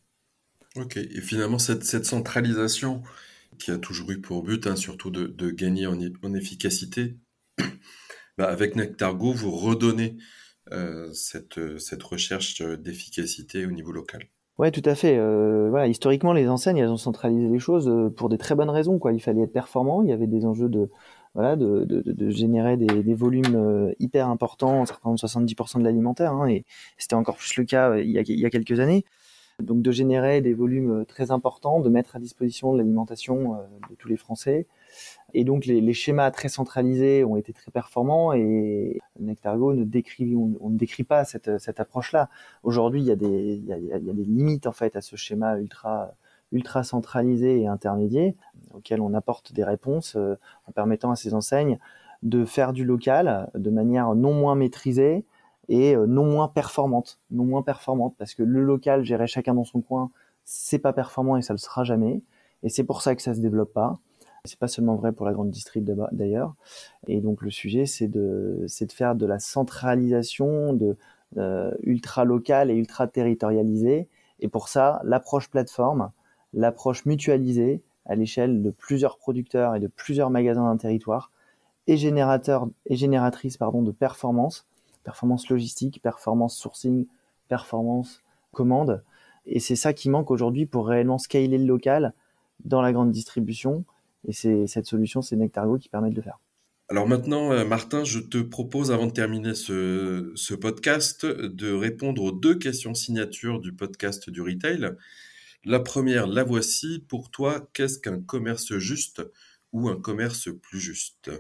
Ok, 0.78 0.96
et 0.96 1.20
finalement 1.20 1.60
cette, 1.60 1.84
cette 1.84 2.06
centralisation, 2.06 3.04
qui 3.60 3.72
a 3.72 3.78
toujours 3.78 4.12
eu 4.12 4.22
pour 4.22 4.44
but, 4.44 4.68
hein, 4.68 4.76
surtout 4.76 5.12
de, 5.12 5.52
gagner 5.52 5.88
en, 5.88 6.34
efficacité. 6.34 7.18
bah, 8.38 8.50
avec 8.50 8.76
Nectargo, 8.76 9.34
vous 9.34 9.52
redonnez 9.52 10.18
euh, 10.72 11.12
cette, 11.14 11.78
cette 11.80 12.04
recherche 12.04 12.62
d'efficacité 12.62 13.66
au 13.66 13.72
niveau 13.72 13.92
local. 13.92 14.28
Ouais, 14.60 14.72
tout 14.72 14.82
à 14.84 14.94
fait. 14.94 15.18
Euh, 15.18 15.70
voilà, 15.70 15.88
historiquement, 15.88 16.34
les 16.34 16.50
enseignes, 16.50 16.78
elles 16.80 16.90
ont 16.90 16.98
centralisé 16.98 17.48
les 17.48 17.60
choses 17.60 17.88
euh, 17.88 18.10
pour 18.10 18.28
des 18.28 18.38
très 18.38 18.56
bonnes 18.56 18.70
raisons. 18.70 19.00
Il 19.10 19.22
fallait 19.22 19.44
être 19.44 19.54
performant. 19.54 20.02
Il 20.04 20.10
y 20.10 20.12
avait 20.12 20.28
des 20.28 20.46
enjeux 20.46 20.68
de, 20.68 20.90
générer 22.30 22.76
des, 22.76 23.14
volumes 23.14 23.56
euh, 23.56 23.94
hyper 24.00 24.28
importants, 24.28 24.86
certains 24.86 25.14
70% 25.16 25.80
de 25.80 25.86
l'alimentaire. 25.86 26.34
Hein, 26.34 26.50
et 26.50 26.66
c'était 26.98 27.16
encore 27.16 27.38
plus 27.38 27.56
le 27.56 27.64
cas 27.64 27.96
il 28.00 28.12
y 28.12 28.46
a 28.46 28.50
quelques 28.50 28.82
années 28.82 29.06
donc 29.60 29.82
de 29.82 29.92
générer 29.92 30.42
des 30.42 30.54
volumes 30.54 31.02
euh, 31.02 31.06
très 31.06 31.32
importants, 31.32 31.80
de 31.80 31.90
mettre 31.90 32.16
à 32.16 32.20
disposition 32.20 32.74
de 32.74 32.78
l'alimentation 32.78 33.56
euh, 33.56 33.58
de 33.90 33.96
tous 33.96 34.08
les 34.08 34.18
Français. 34.18 34.68
Et 35.34 35.44
donc 35.44 35.66
les, 35.66 35.94
schémas 35.94 36.32
très 36.32 36.50
centralisés 36.50 37.24
ont 37.24 37.36
été 37.36 37.54
très 37.54 37.70
performants 37.70 38.34
et 38.34 39.00
Nectargo 39.20 39.74
ne 39.74 39.84
décrit, 39.84 40.36
on, 40.36 40.70
ne 40.70 40.78
décrit 40.78 41.04
pas 41.04 41.24
cette, 41.24 41.60
cette 41.60 41.80
approche-là. 41.80 42.30
Aujourd'hui, 42.64 43.02
il 43.02 43.06
y, 43.06 43.12
a 43.12 43.16
des, 43.16 43.28
il, 43.28 43.66
y 43.66 43.94
a, 43.94 44.00
des 44.00 44.24
limites 44.24 44.66
en 44.66 44.72
fait 44.72 44.96
à 44.96 45.02
ce 45.02 45.16
schéma 45.16 45.58
ultra 45.58 46.16
ultra 46.52 46.84
centralisé 46.84 47.62
et 47.62 47.68
intermédiaire 47.68 48.34
auquel 48.74 49.02
on 49.02 49.14
apporte 49.14 49.54
des 49.54 49.64
réponses 49.64 50.16
euh, 50.16 50.36
en 50.68 50.72
permettant 50.72 51.12
à 51.12 51.16
ces 51.16 51.36
enseignes 51.36 51.78
de 52.24 52.44
faire 52.44 52.74
du 52.74 52.84
local 52.84 53.50
de 53.56 53.70
manière 53.70 54.14
non 54.16 54.34
moins 54.34 54.56
maîtrisée, 54.56 55.24
et 55.70 55.96
euh, 55.96 56.08
non 56.08 56.26
moins 56.26 56.48
performante, 56.48 57.20
non 57.32 57.46
moins 57.46 57.62
performante 57.62 58.16
parce 58.18 58.34
que 58.34 58.44
le 58.44 58.62
local 58.62 59.06
gérer 59.06 59.28
chacun 59.28 59.54
dans 59.54 59.64
son 59.64 59.82
coin, 59.82 60.12
c'est 60.44 60.80
pas 60.80 60.94
performant 60.94 61.38
et 61.38 61.42
ça 61.42 61.54
le 61.54 61.60
sera 61.60 61.84
jamais 61.84 62.22
et 62.64 62.70
c'est 62.70 62.84
pour 62.84 63.02
ça 63.02 63.16
que 63.16 63.22
ça 63.22 63.34
se 63.34 63.40
développe 63.40 63.72
pas. 63.72 64.00
C'est 64.46 64.58
pas 64.58 64.68
seulement 64.68 64.96
vrai 64.96 65.12
pour 65.12 65.26
la 65.26 65.34
grande 65.34 65.52
distrib 65.52 65.90
d'ailleurs. 66.12 66.56
Et 67.08 67.22
donc 67.22 67.42
le 67.42 67.52
sujet 67.52 67.86
c'est 67.86 68.08
de 68.08 68.66
c'est 68.68 68.88
de 68.88 68.92
faire 68.92 69.16
de 69.16 69.26
la 69.26 69.40
centralisation 69.40 70.74
de 70.74 70.98
euh, 71.38 71.72
ultra 71.84 72.26
locale 72.26 72.72
et 72.72 72.76
ultra 72.76 73.08
territorialisée 73.08 74.10
et 74.40 74.48
pour 74.48 74.70
ça 74.70 75.02
l'approche 75.04 75.50
plateforme, 75.50 76.12
l'approche 76.54 77.06
mutualisée 77.06 77.84
à 78.06 78.16
l'échelle 78.16 78.64
de 78.64 78.72
plusieurs 78.72 79.18
producteurs 79.18 79.76
et 79.76 79.80
de 79.80 79.88
plusieurs 79.88 80.32
magasins 80.32 80.64
d'un 80.64 80.78
territoire 80.78 81.32
et 81.86 81.98
générateur 81.98 82.68
et 82.88 82.96
génératrice 82.96 83.58
pardon 83.58 83.84
de 83.84 83.92
performance 83.92 84.66
performance 85.10 85.50
logistique, 85.50 86.02
performance 86.04 86.56
sourcing, 86.56 87.08
performance 87.48 88.22
commande. 88.52 89.04
Et 89.48 89.60
c'est 89.60 89.76
ça 89.76 89.92
qui 89.92 90.08
manque 90.08 90.30
aujourd'hui 90.30 90.68
pour 90.68 90.88
réellement 90.88 91.18
scaler 91.18 91.58
le 91.58 91.66
local 91.66 92.14
dans 92.64 92.84
la 92.84 92.94
grande 92.94 93.12
distribution. 93.12 93.86
Et 94.28 94.34
c'est 94.34 94.68
cette 94.68 94.86
solution, 94.86 95.24
c'est 95.24 95.36
Nectargo 95.36 95.80
qui 95.80 95.90
permet 95.90 96.12
de 96.12 96.16
le 96.16 96.22
faire. 96.22 96.40
Alors 96.90 97.08
maintenant, 97.08 97.52
euh, 97.52 97.66
Martin, 97.66 98.04
je 98.04 98.20
te 98.20 98.38
propose, 98.38 98.92
avant 98.92 99.08
de 99.08 99.12
terminer 99.12 99.56
ce, 99.56 100.32
ce, 100.36 100.54
podcast, 100.54 101.26
de 101.26 101.74
répondre 101.74 102.22
aux 102.22 102.32
deux 102.32 102.56
questions 102.56 102.94
signatures 102.94 103.60
du 103.60 103.74
podcast 103.74 104.30
du 104.30 104.42
retail. 104.44 104.92
La 105.66 105.80
première, 105.80 106.28
la 106.28 106.44
voici. 106.44 107.04
Pour 107.08 107.32
toi, 107.32 107.68
qu'est-ce 107.74 107.98
qu'un 107.98 108.22
commerce 108.22 108.78
juste 108.78 109.24
ou 109.74 109.90
un 109.90 110.00
commerce 110.00 110.50
plus 110.62 110.80
juste? 110.80 111.32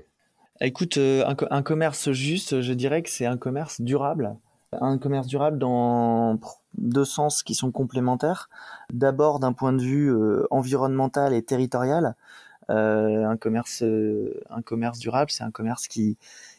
Écoute, 0.61 0.97
euh, 0.97 1.23
un, 1.51 1.63
commerce 1.63 2.11
juste, 2.11 2.59
je 2.59 2.73
dirais 2.73 3.01
que 3.01 3.09
c'est 3.09 3.25
un 3.25 3.37
commerce 3.37 3.79
durable. 3.79 4.35
Un 4.73 4.97
commerce 4.97 5.27
durable 5.27 5.57
dans 5.57 6.37
deux 6.77 7.05
sens 7.05 7.43
qui 7.43 7.55
sont 7.55 7.71
complémentaires. 7.71 8.49
D'abord 8.91 9.39
d'un 9.39 9.53
point 9.53 9.71
de 9.71 9.81
vue 9.81 10.11
euh, 10.11 10.45
environnemental 10.51 11.33
et 11.33 11.41
territorial. 11.41 12.15
Euh, 12.69 13.25
un 13.25 13.37
commerce, 13.37 13.81
durable, 14.99 15.31
c'est 15.31 15.43
un 15.43 15.51
commerce 15.51 15.87
qui 15.87 16.17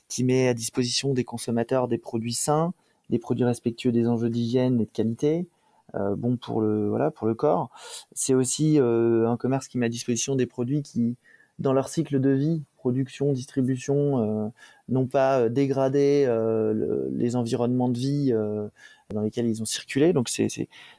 qui 0.09 0.25
met 0.25 0.49
à 0.49 0.55
disposition 0.55 1.13
des 1.15 1.23
consommateurs 1.23 1.87
des 1.87 1.99
produits 1.99 2.35
sains, 2.35 2.73
des 3.11 3.21
produits 3.21 3.45
respectueux 3.45 3.93
des 3.93 4.09
enjeux 4.09 4.31
d'hygiène 4.31 4.81
et 4.81 4.87
de 4.87 4.91
qualité, 4.91 5.47
euh, 5.95 6.17
bon 6.17 6.37
pour 6.37 6.63
le 6.63 6.89
voilà 6.89 7.13
pour 7.13 7.29
le 7.29 7.35
corps. 7.35 7.71
C'est 8.13 8.35
aussi 8.35 8.79
un 8.81 9.37
commerce 9.37 9.69
qui 9.69 9.79
met 9.79 9.87
à 9.87 9.89
disposition 9.91 10.35
des 10.37 10.47
produits 10.47 10.83
qui 10.83 11.17
dans 11.61 11.73
leur 11.73 11.89
cycle 11.89 12.19
de 12.19 12.31
vie, 12.31 12.63
production, 12.81 13.33
distribution, 13.33 14.47
euh, 14.47 14.49
n'ont 14.89 15.07
pas 15.07 15.41
euh, 15.41 15.49
dégradé 15.51 16.25
euh, 16.27 16.73
le, 16.73 17.11
les 17.13 17.37
environnements 17.37 17.91
de 17.91 17.99
vie 17.99 18.33
dans 19.13 19.21
lesquels 19.21 19.47
ils 19.47 19.61
ont 19.61 19.67
circulé. 19.67 20.13
Donc 20.13 20.29
c'est 20.29 20.49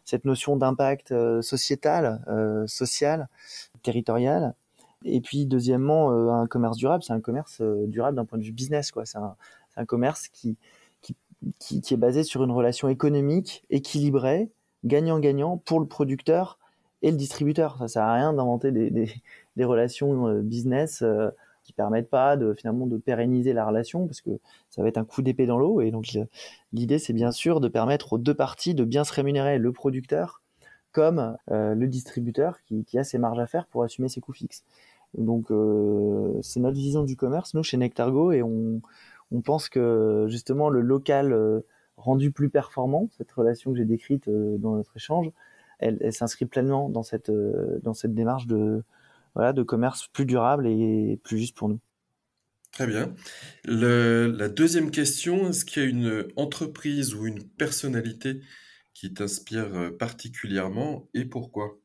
cette 0.06 0.26
notion 0.26 0.56
d'impact 0.58 1.14
sociétal, 1.42 2.22
social, 2.68 3.28
territorial. 3.84 4.54
Et 5.04 5.22
puis 5.22 5.46
deuxièmement, 5.46 6.12
un 6.34 6.46
commerce 6.46 6.78
durable, 6.78 7.04
c'est 7.04 7.14
un 7.14 7.22
commerce 7.22 7.62
durable 7.62 8.18
d'un 8.18 8.26
point 8.26 8.38
de 8.38 8.44
vue 8.44 8.52
business. 8.52 8.92
quoi. 8.92 9.06
C'est 9.06 9.18
un, 9.18 9.86
commerce 9.86 10.28
qui, 10.28 10.58
est 11.42 11.98
basé 11.98 12.24
sur 12.24 12.44
une 12.44 12.52
relation 12.52 12.90
économique 12.90 13.64
équilibrée, 13.70 14.52
gagnant-gagnant 14.84 15.58
pour 15.58 15.80
le 15.80 15.88
producteur 15.88 16.60
et 17.02 17.12
le 17.12 17.18
distributeur. 17.18 17.78
Ça 17.80 17.88
sert 17.88 18.04
à 18.04 18.14
rien 18.14 18.34
d'inventer 18.34 18.72
des, 18.72 19.66
relations 19.66 20.42
business 20.42 21.02
permettent 21.74 22.10
pas 22.10 22.38
de 22.38 22.54
finalement 22.54 22.88
de 22.88 22.98
pérenniser 22.98 23.54
la 23.54 23.66
relation 23.66 24.06
parce 24.08 24.22
que 24.22 24.32
ça 24.70 24.82
va 24.82 24.88
être 24.88 24.98
un 24.98 25.06
coup 25.06 25.22
d'épée 25.22 25.46
dans 25.46 25.58
l'eau 25.58 25.82
et 25.82 25.92
donc 25.92 26.18
l'idée 26.74 27.00
c'est 27.00 27.14
bien 27.14 27.32
sûr 27.32 27.60
de 27.60 27.68
permettre 27.68 28.14
aux 28.14 28.18
deux 28.18 28.34
parties 28.34 28.74
de 28.76 28.84
bien 28.84 29.04
se 29.04 29.14
rémunérer 29.14 29.58
le 29.58 29.72
producteur 29.72 30.42
comme 30.92 31.38
euh, 31.52 31.74
le 31.74 31.88
distributeur 31.88 32.60
qui, 32.66 32.98
a 32.98 33.04
ses 33.04 33.18
marges 33.18 33.40
à 33.40 33.48
faire 33.48 33.66
pour 33.68 33.84
assumer 33.84 34.10
ses 34.10 34.22
coûts 34.22 34.34
fixes. 34.34 34.64
Donc 35.18 35.52
euh, 35.52 36.40
c'est 36.42 36.60
notre 36.60 36.78
vision 36.78 37.04
du 37.04 37.16
commerce 37.16 37.54
nous 37.54 37.64
chez 37.64 37.78
Nectargo 37.78 38.32
et 38.32 38.44
on, 38.44 38.82
on 39.32 39.42
pense 39.42 39.70
que 39.70 40.28
justement 40.30 40.70
le 40.70 40.82
local 40.82 41.34
euh, 41.34 41.62
rendu 41.98 42.32
plus 42.32 42.50
performant, 42.50 43.10
cette 43.18 43.32
relation 43.32 43.72
que 43.72 43.78
j'ai 43.78 43.86
décrite 43.86 44.30
dans 44.30 44.76
notre 44.76 44.96
échange, 44.96 45.32
elle, 45.80 45.98
elle 46.02 46.14
s'inscrit 46.14 46.46
pleinement 46.46 46.90
dans 46.90 47.04
cette 47.04 47.32
dans 47.32 47.94
cette 47.94 48.14
démarche 48.14 48.48
de 48.48 48.84
voilà, 49.36 49.54
de 49.54 49.64
commerce 49.64 50.08
plus 50.08 50.26
durable 50.26 50.68
et 50.68 51.20
plus 51.24 51.38
juste 51.38 51.56
pour 51.56 51.70
nous. 51.70 51.80
Très 52.72 52.88
bien. 52.88 53.14
Le, 53.66 54.28
la 54.28 54.48
deuxième 54.48 54.92
question, 54.92 55.50
est-ce 55.50 55.66
qu'il 55.66 55.84
y 55.84 55.86
a 55.86 55.90
une 55.90 56.28
entreprise 56.38 57.14
ou 57.16 57.28
une 57.28 57.44
personnalité 57.44 58.42
qui 58.94 59.14
t'inspire 59.14 59.92
particulièrement 59.98 61.08
et 61.14 61.26
pourquoi? 61.26 61.82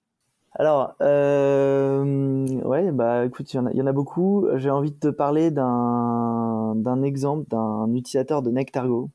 Alors, 0.58 0.94
euh, 1.02 2.46
ouais, 2.62 2.90
bah 2.90 3.26
écoute, 3.26 3.52
il 3.52 3.56
y, 3.56 3.82
en 3.82 3.86
a 3.86 3.92
beaucoup. 3.92 4.46
J'ai 4.54 4.70
envie 4.70 4.90
de 4.90 4.96
te 4.96 5.08
parler 5.08 5.50
d'un 5.50 7.02
exemple 7.02 7.46
d'un 7.50 7.92
utilisateur 7.94 8.40
de 8.40 8.50
Nectargo 8.50 9.10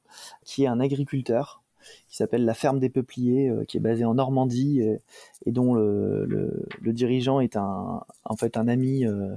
qui 0.46 0.66
est 0.66 0.68
un 0.68 0.80
agriculteur 0.80 1.61
qui 2.12 2.18
s'appelle 2.18 2.46
la 2.46 2.54
ferme 2.54 2.80
des 2.80 2.90
Peupliers, 2.90 3.50
euh, 3.50 3.66
qui 3.66 3.78
est 3.78 3.80
basée 3.80 4.06
en 4.06 4.14
Normandie 4.14 4.82
et, 4.82 5.52
dont 5.52 5.74
le, 5.74 6.26
le, 6.80 6.94
dirigeant 6.94 7.40
est 7.40 7.56
un, 7.56 8.04
en 8.26 8.36
fait 8.36 8.58
un 8.58 8.68
ami 8.68 9.06
euh, 9.06 9.34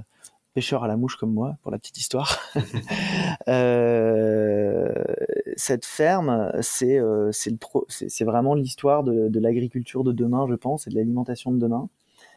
pêcheur 0.55 0.85
à 0.85 0.87
la 0.87 0.95
mouche 0.95 1.17
comme 1.17 1.33
moi, 1.33 1.57
pour 1.61 1.71
la 1.71 1.77
petite 1.77 1.97
histoire. 1.97 2.39
euh, 3.49 4.93
cette 5.57 5.85
ferme, 5.85 6.49
c'est 6.61 6.97
euh, 6.97 7.31
vraiment 8.21 8.55
l'histoire 8.55 9.03
de, 9.03 9.27
de 9.27 9.39
l'agriculture 9.39 10.05
de 10.05 10.13
demain, 10.13 10.47
je 10.49 10.55
pense, 10.55 10.87
et 10.87 10.89
de 10.89 10.95
l'alimentation 10.95 11.51
de 11.51 11.59
demain. 11.59 11.89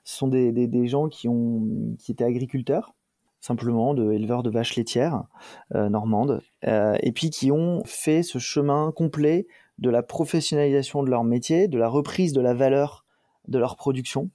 Ce 0.04 0.18
sont 0.18 0.26
des, 0.26 0.50
des, 0.50 0.66
des, 0.66 0.88
gens 0.88 1.08
qui, 1.08 1.28
ont, 1.28 1.94
qui 2.00 2.10
étaient 2.10 2.24
agriculteurs, 2.24 2.94
simplement, 3.40 3.94
de 3.94 4.10
éleveurs 4.12 4.42
de 4.42 4.50
vaches 4.50 4.74
laitières 4.74 5.22
euh, 5.76 5.88
normandes, 5.88 6.42
et 6.64 7.12
puis 7.12 7.30
qui 7.30 7.52
ont 7.52 7.82
fait 7.84 8.24
ce 8.24 8.38
chemin 8.38 8.90
complet 8.90 9.46
de 9.78 9.90
la 9.90 10.02
professionnalisation 10.02 11.02
de 11.02 11.10
leur 11.10 11.24
métier, 11.24 11.68
de 11.68 11.78
la 11.78 11.88
reprise 11.88 12.32
de 12.32 12.40
la 12.40 12.54
valeur 12.54 13.04
de 13.46 13.58
leur 13.58 13.76
production, 13.76 14.30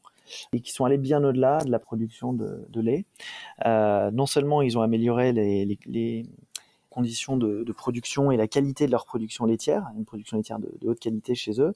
et 0.54 0.62
qui 0.62 0.72
sont 0.72 0.86
allés 0.86 0.98
bien 0.98 1.24
au-delà 1.24 1.60
de 1.60 1.72
la 1.72 1.80
production 1.80 2.34
de, 2.34 2.82
lait. 2.82 3.06
Euh, 3.66 4.12
non 4.12 4.26
seulement 4.26 4.62
ils 4.62 4.78
ont 4.78 4.82
amélioré 4.82 5.34
les, 5.34 6.26
conditions 6.90 7.38
de, 7.38 7.72
production 7.72 8.32
et 8.32 8.38
la 8.38 8.48
qualité 8.48 8.86
de 8.86 8.92
leur 8.92 9.06
production 9.06 9.46
laitière, 9.46 9.88
une 9.98 10.06
production 10.06 10.38
laitière 10.38 10.60
de, 10.60 10.70
haute 10.88 11.00
qualité 11.00 11.36
chez 11.36 11.60
eux. 11.60 11.74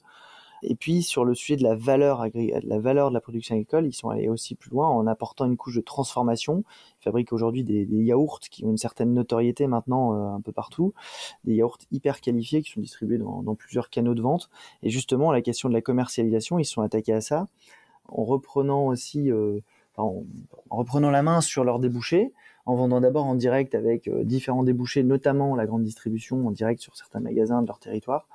Et 0.62 0.74
puis 0.74 1.02
sur 1.02 1.24
le 1.24 1.34
sujet 1.34 1.56
de 1.56 1.62
la 1.62 1.74
valeur, 1.74 2.26
la 2.34 2.78
valeur 2.78 3.10
de 3.10 3.14
la 3.14 3.20
production 3.20 3.54
agricole, 3.54 3.86
ils 3.86 3.92
sont 3.92 4.10
allés 4.10 4.28
aussi 4.28 4.54
plus 4.54 4.70
loin 4.70 4.88
en 4.88 5.06
apportant 5.06 5.46
une 5.46 5.56
couche 5.56 5.76
de 5.76 5.80
transformation. 5.80 6.64
Ils 7.00 7.04
fabriquent 7.04 7.32
aujourd'hui 7.32 7.64
des, 7.64 7.86
yaourts 7.90 8.40
qui 8.40 8.64
ont 8.64 8.70
une 8.70 8.78
certaine 8.78 9.12
notoriété 9.14 9.66
maintenant 9.66 10.14
euh, 10.14 10.36
un 10.36 10.40
peu 10.40 10.52
partout, 10.52 10.94
des 11.44 11.54
yaourts 11.54 11.78
hyper 11.90 12.20
qualifiés 12.20 12.62
qui 12.62 12.72
sont 12.72 12.80
distribués 12.80 13.18
dans, 13.18 13.54
plusieurs 13.54 13.90
canaux 13.90 14.14
de 14.14 14.22
vente. 14.22 14.50
Et 14.82 14.90
justement, 14.90 15.32
la 15.32 15.42
question 15.42 15.68
de 15.68 15.74
la 15.74 15.80
commercialisation, 15.80 16.58
ils 16.58 16.64
sont 16.64 16.82
attaqués 16.82 17.12
à 17.12 17.20
ça 17.20 17.48
en 18.08 18.24
reprenant 18.24 18.86
aussi, 18.86 19.30
euh, 19.30 19.60
en, 19.96 20.24
reprenant 20.70 21.10
la 21.10 21.22
main 21.22 21.40
sur 21.40 21.64
leurs 21.64 21.78
débouchés, 21.78 22.32
en 22.66 22.74
vendant 22.74 23.00
d'abord 23.00 23.26
en 23.26 23.34
direct 23.34 23.74
avec 23.74 24.08
euh, 24.08 24.24
différents 24.24 24.62
débouchés, 24.62 25.02
notamment 25.02 25.56
la 25.56 25.66
grande 25.66 25.84
distribution 25.84 26.46
en 26.46 26.50
direct 26.50 26.80
sur 26.80 26.96
certains 26.96 27.20
magasins 27.20 27.62
de 27.62 27.66
leur 27.66 27.78
territoire, 27.78 28.28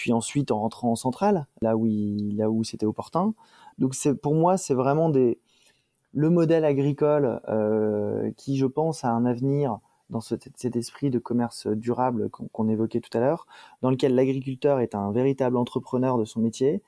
puis 0.00 0.14
ensuite 0.14 0.50
en 0.50 0.60
rentrant 0.60 0.92
en 0.92 0.96
centrale, 0.96 1.46
là 1.60 1.76
où 1.76 1.86
où 1.86 2.64
c'était 2.64 2.86
opportun. 2.86 3.34
Donc 3.78 3.94
pour 4.22 4.34
moi 4.34 4.56
c'est 4.56 4.72
vraiment 4.72 5.12
le 6.12 6.30
modèle 6.30 6.64
agricole 6.64 7.42
euh, 7.48 8.30
qui 8.38 8.56
je 8.56 8.64
pense 8.64 9.04
a 9.04 9.10
un 9.10 9.26
avenir 9.26 9.78
dans 10.08 10.22
cet, 10.22 10.74
esprit 10.74 11.10
de 11.10 11.18
commerce 11.18 11.66
durable 11.66 12.30
qu'on 12.30 12.48
qu 12.48 12.72
évoquait 12.72 13.00
tout 13.00 13.16
à 13.16 13.20
l'heure, 13.20 13.46
dans 13.82 13.90
lequel 13.90 14.14
l'agriculteur 14.14 14.80
est 14.80 14.94
un 14.94 15.12
véritable 15.12 15.58
entrepreneur 15.58 16.16
de 16.16 16.24
son 16.24 16.40
métier, 16.40 16.82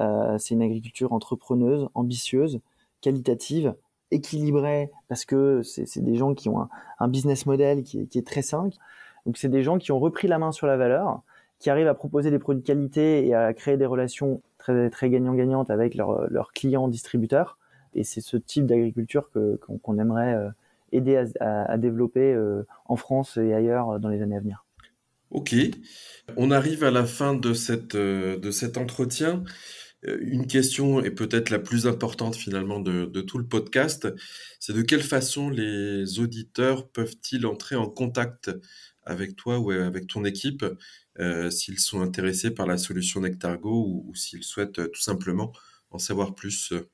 euh, 0.00 0.36
c'est 0.38 0.54
une 0.54 0.62
agriculture 0.62 1.12
entrepreneuse, 1.12 1.88
ambitieuse, 1.94 2.60
qualitative, 3.00 3.76
équilibrée, 4.10 4.90
parce 5.08 5.24
que 5.24 5.62
c'est 5.62 6.02
des 6.02 6.16
gens 6.16 6.34
qui 6.34 6.48
ont 6.48 6.68
un, 6.98 7.08
business 7.08 7.46
model 7.46 7.82
qui 7.84 8.00
est, 8.00 8.06
qui 8.06 8.18
est, 8.18 8.26
très 8.26 8.42
sain. 8.42 8.68
Donc 9.24 9.38
c'est 9.38 9.48
des 9.48 9.62
gens 9.62 9.78
qui 9.78 9.90
ont 9.92 9.98
repris 9.98 10.28
la 10.28 10.38
main 10.38 10.52
sur 10.52 10.66
la 10.66 10.76
valeur, 10.76 11.22
qui 11.58 11.70
arrivent 11.70 11.88
à 11.88 11.94
proposer 11.94 12.30
des 12.30 12.38
produits 12.38 12.62
de 12.62 12.66
qualité 12.66 13.26
et 13.26 13.34
à 13.34 13.52
créer 13.54 13.76
des 13.76 13.86
relations 13.86 14.42
très, 14.58 14.90
très 14.90 15.10
gagnant-gagnantes 15.10 15.70
avec 15.70 15.94
leurs 15.94 16.30
leur 16.30 16.52
clients 16.52 16.88
distributeurs. 16.88 17.58
Et 17.94 18.04
c'est 18.04 18.20
ce 18.20 18.36
type 18.36 18.66
d'agriculture 18.66 19.30
qu'on 19.32 19.78
qu 19.78 20.00
aimerait 20.00 20.34
euh, 20.34 20.50
aider 20.92 21.16
à, 21.40 21.62
à, 21.62 21.78
développer 21.78 22.32
euh, 22.32 22.66
en 22.84 22.96
France 22.96 23.38
et 23.38 23.54
ailleurs 23.54 23.98
dans 23.98 24.08
les 24.08 24.22
années 24.22 24.36
à 24.36 24.40
venir. 24.40 24.64
Ok, 25.30 25.54
on 26.36 26.50
arrive 26.50 26.84
à 26.84 26.90
la 26.90 27.04
fin 27.04 27.34
de, 27.34 27.52
cette, 27.52 27.96
de 27.96 28.50
cet 28.50 28.76
entretien. 28.76 29.42
Euh, 30.06 30.18
une 30.20 30.46
question 30.46 31.00
est 31.02 31.10
peut-être 31.10 31.50
la 31.50 31.58
plus 31.58 31.86
importante 31.86 32.36
finalement 32.36 32.80
de, 32.80 33.06
de 33.06 33.20
tout 33.22 33.38
le 33.38 33.46
podcast, 33.46 34.08
c'est 34.60 34.72
de 34.72 34.82
quelle 34.82 35.02
façon 35.02 35.50
les 35.50 36.20
auditeurs 36.20 36.88
peuvent-ils 36.88 37.46
entrer 37.46 37.76
en 37.76 37.88
contact 37.88 38.50
avec 39.04 39.36
toi 39.36 39.58
ou 39.58 39.70
avec 39.70 40.06
ton 40.06 40.24
équipe? 40.24 40.64
Euh, 41.20 41.50
s'ils 41.50 41.78
sont 41.78 42.00
intéressés 42.00 42.50
par 42.50 42.66
la 42.66 42.76
solution 42.76 43.20
Nectargo 43.20 44.02
ou, 44.06 44.14
s'ils 44.14 44.44
souhaitent 44.44 44.78
euh, 44.78 44.88
tout 44.88 45.00
simplement 45.00 45.52
en 45.90 45.98
savoir 45.98 46.34
plus. 46.34 46.72
Euh, 46.72 46.88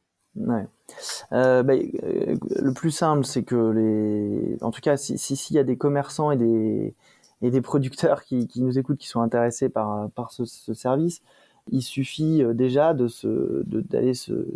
euh, 1.33 1.63
le 1.63 2.73
plus 2.73 2.91
simple, 2.91 3.25
c'est 3.25 3.43
que 3.43 3.71
les, 3.71 4.63
en 4.63 4.71
tout 4.71 4.81
cas, 4.81 4.97
si 4.97 5.19
s'il 5.19 5.37
si, 5.37 5.55
y 5.55 5.59
a 5.59 5.65
des 5.65 5.77
commerçants 5.77 6.31
et 6.31 6.37
des 6.37 6.95
et 7.43 7.51
des 7.51 7.61
producteurs 7.61 8.23
qui, 8.23 8.47
qui 8.47 8.63
nous 8.63 8.79
écoutent, 8.79 8.99
qui 8.99 9.09
sont 9.09 9.21
intéressés 9.21 9.69
par 9.69 10.11
par 10.11 10.33
ce, 10.33 10.45
ce 10.45 10.75
service, 10.75 11.23
il 11.71 11.83
suffit 11.83 12.43
déjà 12.55 12.95
de 12.95 13.09
se, 13.09 13.63
d'aller 13.67 14.15
se, 14.15 14.47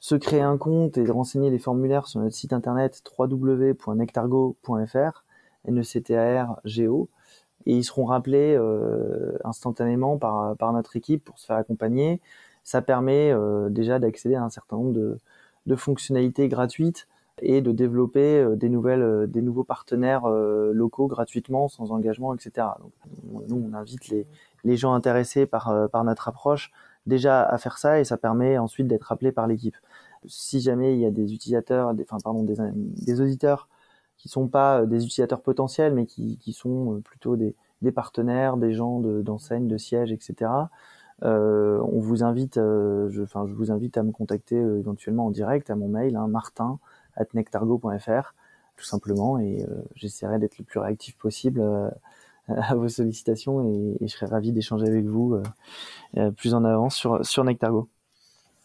se 0.00 0.14
créer 0.14 0.42
un 0.42 0.58
compte 0.58 0.98
et 0.98 1.04
de 1.04 1.10
renseigner 1.10 1.50
les 1.50 1.58
formulaires 1.58 2.06
sur 2.06 2.20
notre 2.20 2.34
site 2.34 2.52
internet 2.52 3.02
www.nectargo.fr, 3.18 5.24
N-E-C-T-A-R-G-O, 5.66 7.08
et 7.66 7.76
ils 7.76 7.84
seront 7.84 8.04
rappelés 8.04 8.56
euh, 8.56 9.38
instantanément 9.44 10.18
par, 10.18 10.56
par 10.56 10.72
notre 10.72 10.96
équipe 10.96 11.24
pour 11.24 11.38
se 11.38 11.46
faire 11.46 11.56
accompagner. 11.56 12.20
Ça 12.64 12.82
permet 12.82 13.32
euh, 13.32 13.68
déjà 13.68 13.98
d'accéder 13.98 14.34
à 14.34 14.44
un 14.44 14.50
certain 14.50 14.76
nombre 14.76 14.92
de, 14.92 15.18
de 15.66 15.76
fonctionnalités 15.76 16.48
gratuites 16.48 17.06
et 17.42 17.60
de 17.60 17.72
développer 17.72 18.38
euh, 18.38 18.56
des 18.56 18.68
nouvelles, 18.68 19.02
euh, 19.02 19.26
des 19.26 19.42
nouveaux 19.42 19.64
partenaires 19.64 20.26
euh, 20.26 20.72
locaux 20.72 21.06
gratuitement, 21.06 21.68
sans 21.68 21.90
engagement, 21.92 22.34
etc. 22.34 22.68
Donc, 22.80 22.92
nous, 23.48 23.68
on 23.70 23.74
invite 23.74 24.08
les, 24.08 24.26
les 24.64 24.76
gens 24.76 24.92
intéressés 24.92 25.46
par, 25.46 25.88
par 25.90 26.04
notre 26.04 26.28
approche 26.28 26.70
déjà 27.06 27.42
à 27.42 27.56
faire 27.58 27.78
ça 27.78 27.98
et 27.98 28.04
ça 28.04 28.18
permet 28.18 28.58
ensuite 28.58 28.86
d'être 28.86 29.10
appelé 29.10 29.32
par 29.32 29.46
l'équipe. 29.46 29.76
Si 30.26 30.60
jamais 30.60 30.94
il 30.94 31.00
y 31.00 31.06
a 31.06 31.10
des 31.10 31.32
utilisateurs, 31.32 31.94
enfin 32.02 32.18
pardon, 32.22 32.42
des, 32.42 32.56
des 32.74 33.20
auditeurs 33.22 33.68
qui 34.20 34.28
sont 34.28 34.48
pas 34.48 34.84
des 34.86 35.04
utilisateurs 35.04 35.42
potentiels, 35.42 35.94
mais 35.94 36.06
qui, 36.06 36.36
qui 36.38 36.52
sont 36.52 37.00
plutôt 37.04 37.36
des, 37.36 37.54
des 37.82 37.92
partenaires, 37.92 38.56
des 38.56 38.72
gens 38.72 39.00
d'enseignes, 39.00 39.66
de, 39.66 39.74
de 39.74 39.78
sièges, 39.78 40.12
etc. 40.12 40.50
Euh, 41.22 41.80
on 41.92 42.00
vous 42.00 42.22
invite, 42.22 42.56
euh, 42.56 43.08
je, 43.10 43.22
enfin, 43.22 43.46
je 43.46 43.52
vous 43.52 43.70
invite 43.70 43.96
à 43.98 44.02
me 44.02 44.12
contacter 44.12 44.56
euh, 44.56 44.78
éventuellement 44.78 45.26
en 45.26 45.30
direct 45.30 45.70
à 45.70 45.74
mon 45.74 45.88
mail, 45.88 46.16
hein, 46.16 46.28
martin 46.28 46.78
nectargo.fr 47.34 48.34
tout 48.76 48.86
simplement 48.86 49.38
et 49.38 49.62
euh, 49.62 49.82
j'essaierai 49.94 50.38
d'être 50.38 50.58
le 50.58 50.64
plus 50.64 50.80
réactif 50.80 51.16
possible 51.16 51.60
euh, 51.60 51.90
à 52.48 52.74
vos 52.74 52.88
sollicitations 52.88 53.70
et, 53.70 53.96
je 54.00 54.06
serai 54.06 54.26
ravi 54.26 54.52
d'échanger 54.52 54.86
avec 54.86 55.04
vous 55.04 55.38
euh, 56.16 56.30
plus 56.30 56.54
en 56.54 56.64
avance 56.64 56.96
sur, 56.96 57.24
sur 57.24 57.44
Nectargo. 57.44 57.88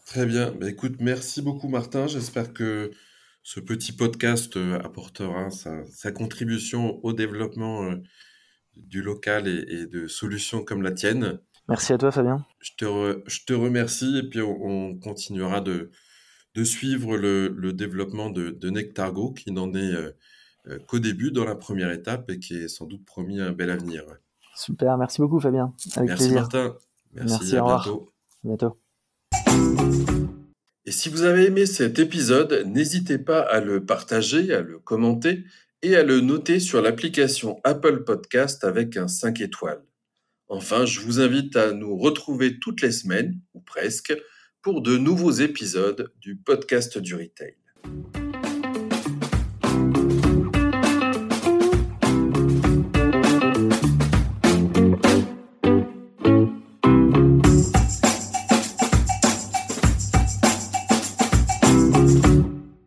Très 0.06 0.24
bien. 0.24 0.52
Bah, 0.58 0.70
écoute, 0.70 0.96
merci 1.00 1.42
beaucoup 1.42 1.68
Martin. 1.68 2.06
J'espère 2.06 2.52
que 2.52 2.90
ce 3.46 3.60
petit 3.60 3.92
podcast 3.92 4.58
apportera 4.82 5.50
sa, 5.50 5.84
sa 5.86 6.10
contribution 6.10 6.98
au 7.04 7.12
développement 7.12 7.88
du 8.74 9.02
local 9.02 9.46
et, 9.46 9.64
et, 9.68 9.86
de 9.86 10.08
solutions 10.08 10.64
comme 10.64 10.82
la 10.82 10.90
tienne. 10.90 11.38
Merci 11.68 11.92
à 11.92 11.98
toi 11.98 12.10
Fabien. 12.10 12.44
Je 12.58 12.72
te, 12.76 12.84
re, 12.84 13.22
je 13.28 13.44
te 13.46 13.52
remercie 13.52 14.18
et 14.18 14.28
puis 14.28 14.42
on, 14.42 14.64
on 14.64 14.98
continuera 14.98 15.60
de, 15.60 15.92
de 16.56 16.64
suivre 16.64 17.16
le, 17.16 17.46
le 17.56 17.72
développement 17.72 18.30
de, 18.30 18.50
de, 18.50 18.68
Nectargo 18.68 19.32
qui 19.32 19.52
n'en 19.52 19.72
est 19.74 19.94
euh, 19.94 20.10
qu'au 20.88 20.98
début 20.98 21.30
dans 21.30 21.44
la 21.44 21.54
première 21.54 21.92
étape 21.92 22.28
et 22.32 22.40
qui 22.40 22.56
est 22.56 22.68
sans 22.68 22.86
doute 22.86 23.04
promis 23.04 23.40
un 23.40 23.52
bel 23.52 23.70
avenir. 23.70 24.02
Super, 24.56 24.98
merci 24.98 25.20
beaucoup 25.20 25.38
Fabien. 25.38 25.72
Avec 25.94 26.08
merci 26.08 26.24
plaisir. 26.24 26.40
Martin. 26.40 26.76
Merci, 27.12 27.30
merci 27.30 27.56
à 27.56 27.62
bientôt. 27.62 28.12
À 28.42 28.48
bientôt. 28.48 28.85
Et 30.88 30.92
si 30.92 31.08
vous 31.08 31.24
avez 31.24 31.46
aimé 31.46 31.66
cet 31.66 31.98
épisode, 31.98 32.62
n'hésitez 32.64 33.18
pas 33.18 33.40
à 33.40 33.60
le 33.60 33.84
partager, 33.84 34.54
à 34.54 34.60
le 34.60 34.78
commenter 34.78 35.42
et 35.82 35.96
à 35.96 36.04
le 36.04 36.20
noter 36.20 36.60
sur 36.60 36.80
l'application 36.80 37.60
Apple 37.64 38.04
Podcast 38.04 38.62
avec 38.62 38.96
un 38.96 39.08
5 39.08 39.40
étoiles. 39.40 39.82
Enfin, 40.46 40.86
je 40.86 41.00
vous 41.00 41.18
invite 41.18 41.56
à 41.56 41.72
nous 41.72 41.96
retrouver 41.96 42.60
toutes 42.60 42.82
les 42.82 42.92
semaines, 42.92 43.40
ou 43.52 43.60
presque, 43.60 44.16
pour 44.62 44.80
de 44.80 44.96
nouveaux 44.96 45.32
épisodes 45.32 46.12
du 46.20 46.36
podcast 46.36 46.98
du 46.98 47.16
retail. 47.16 47.56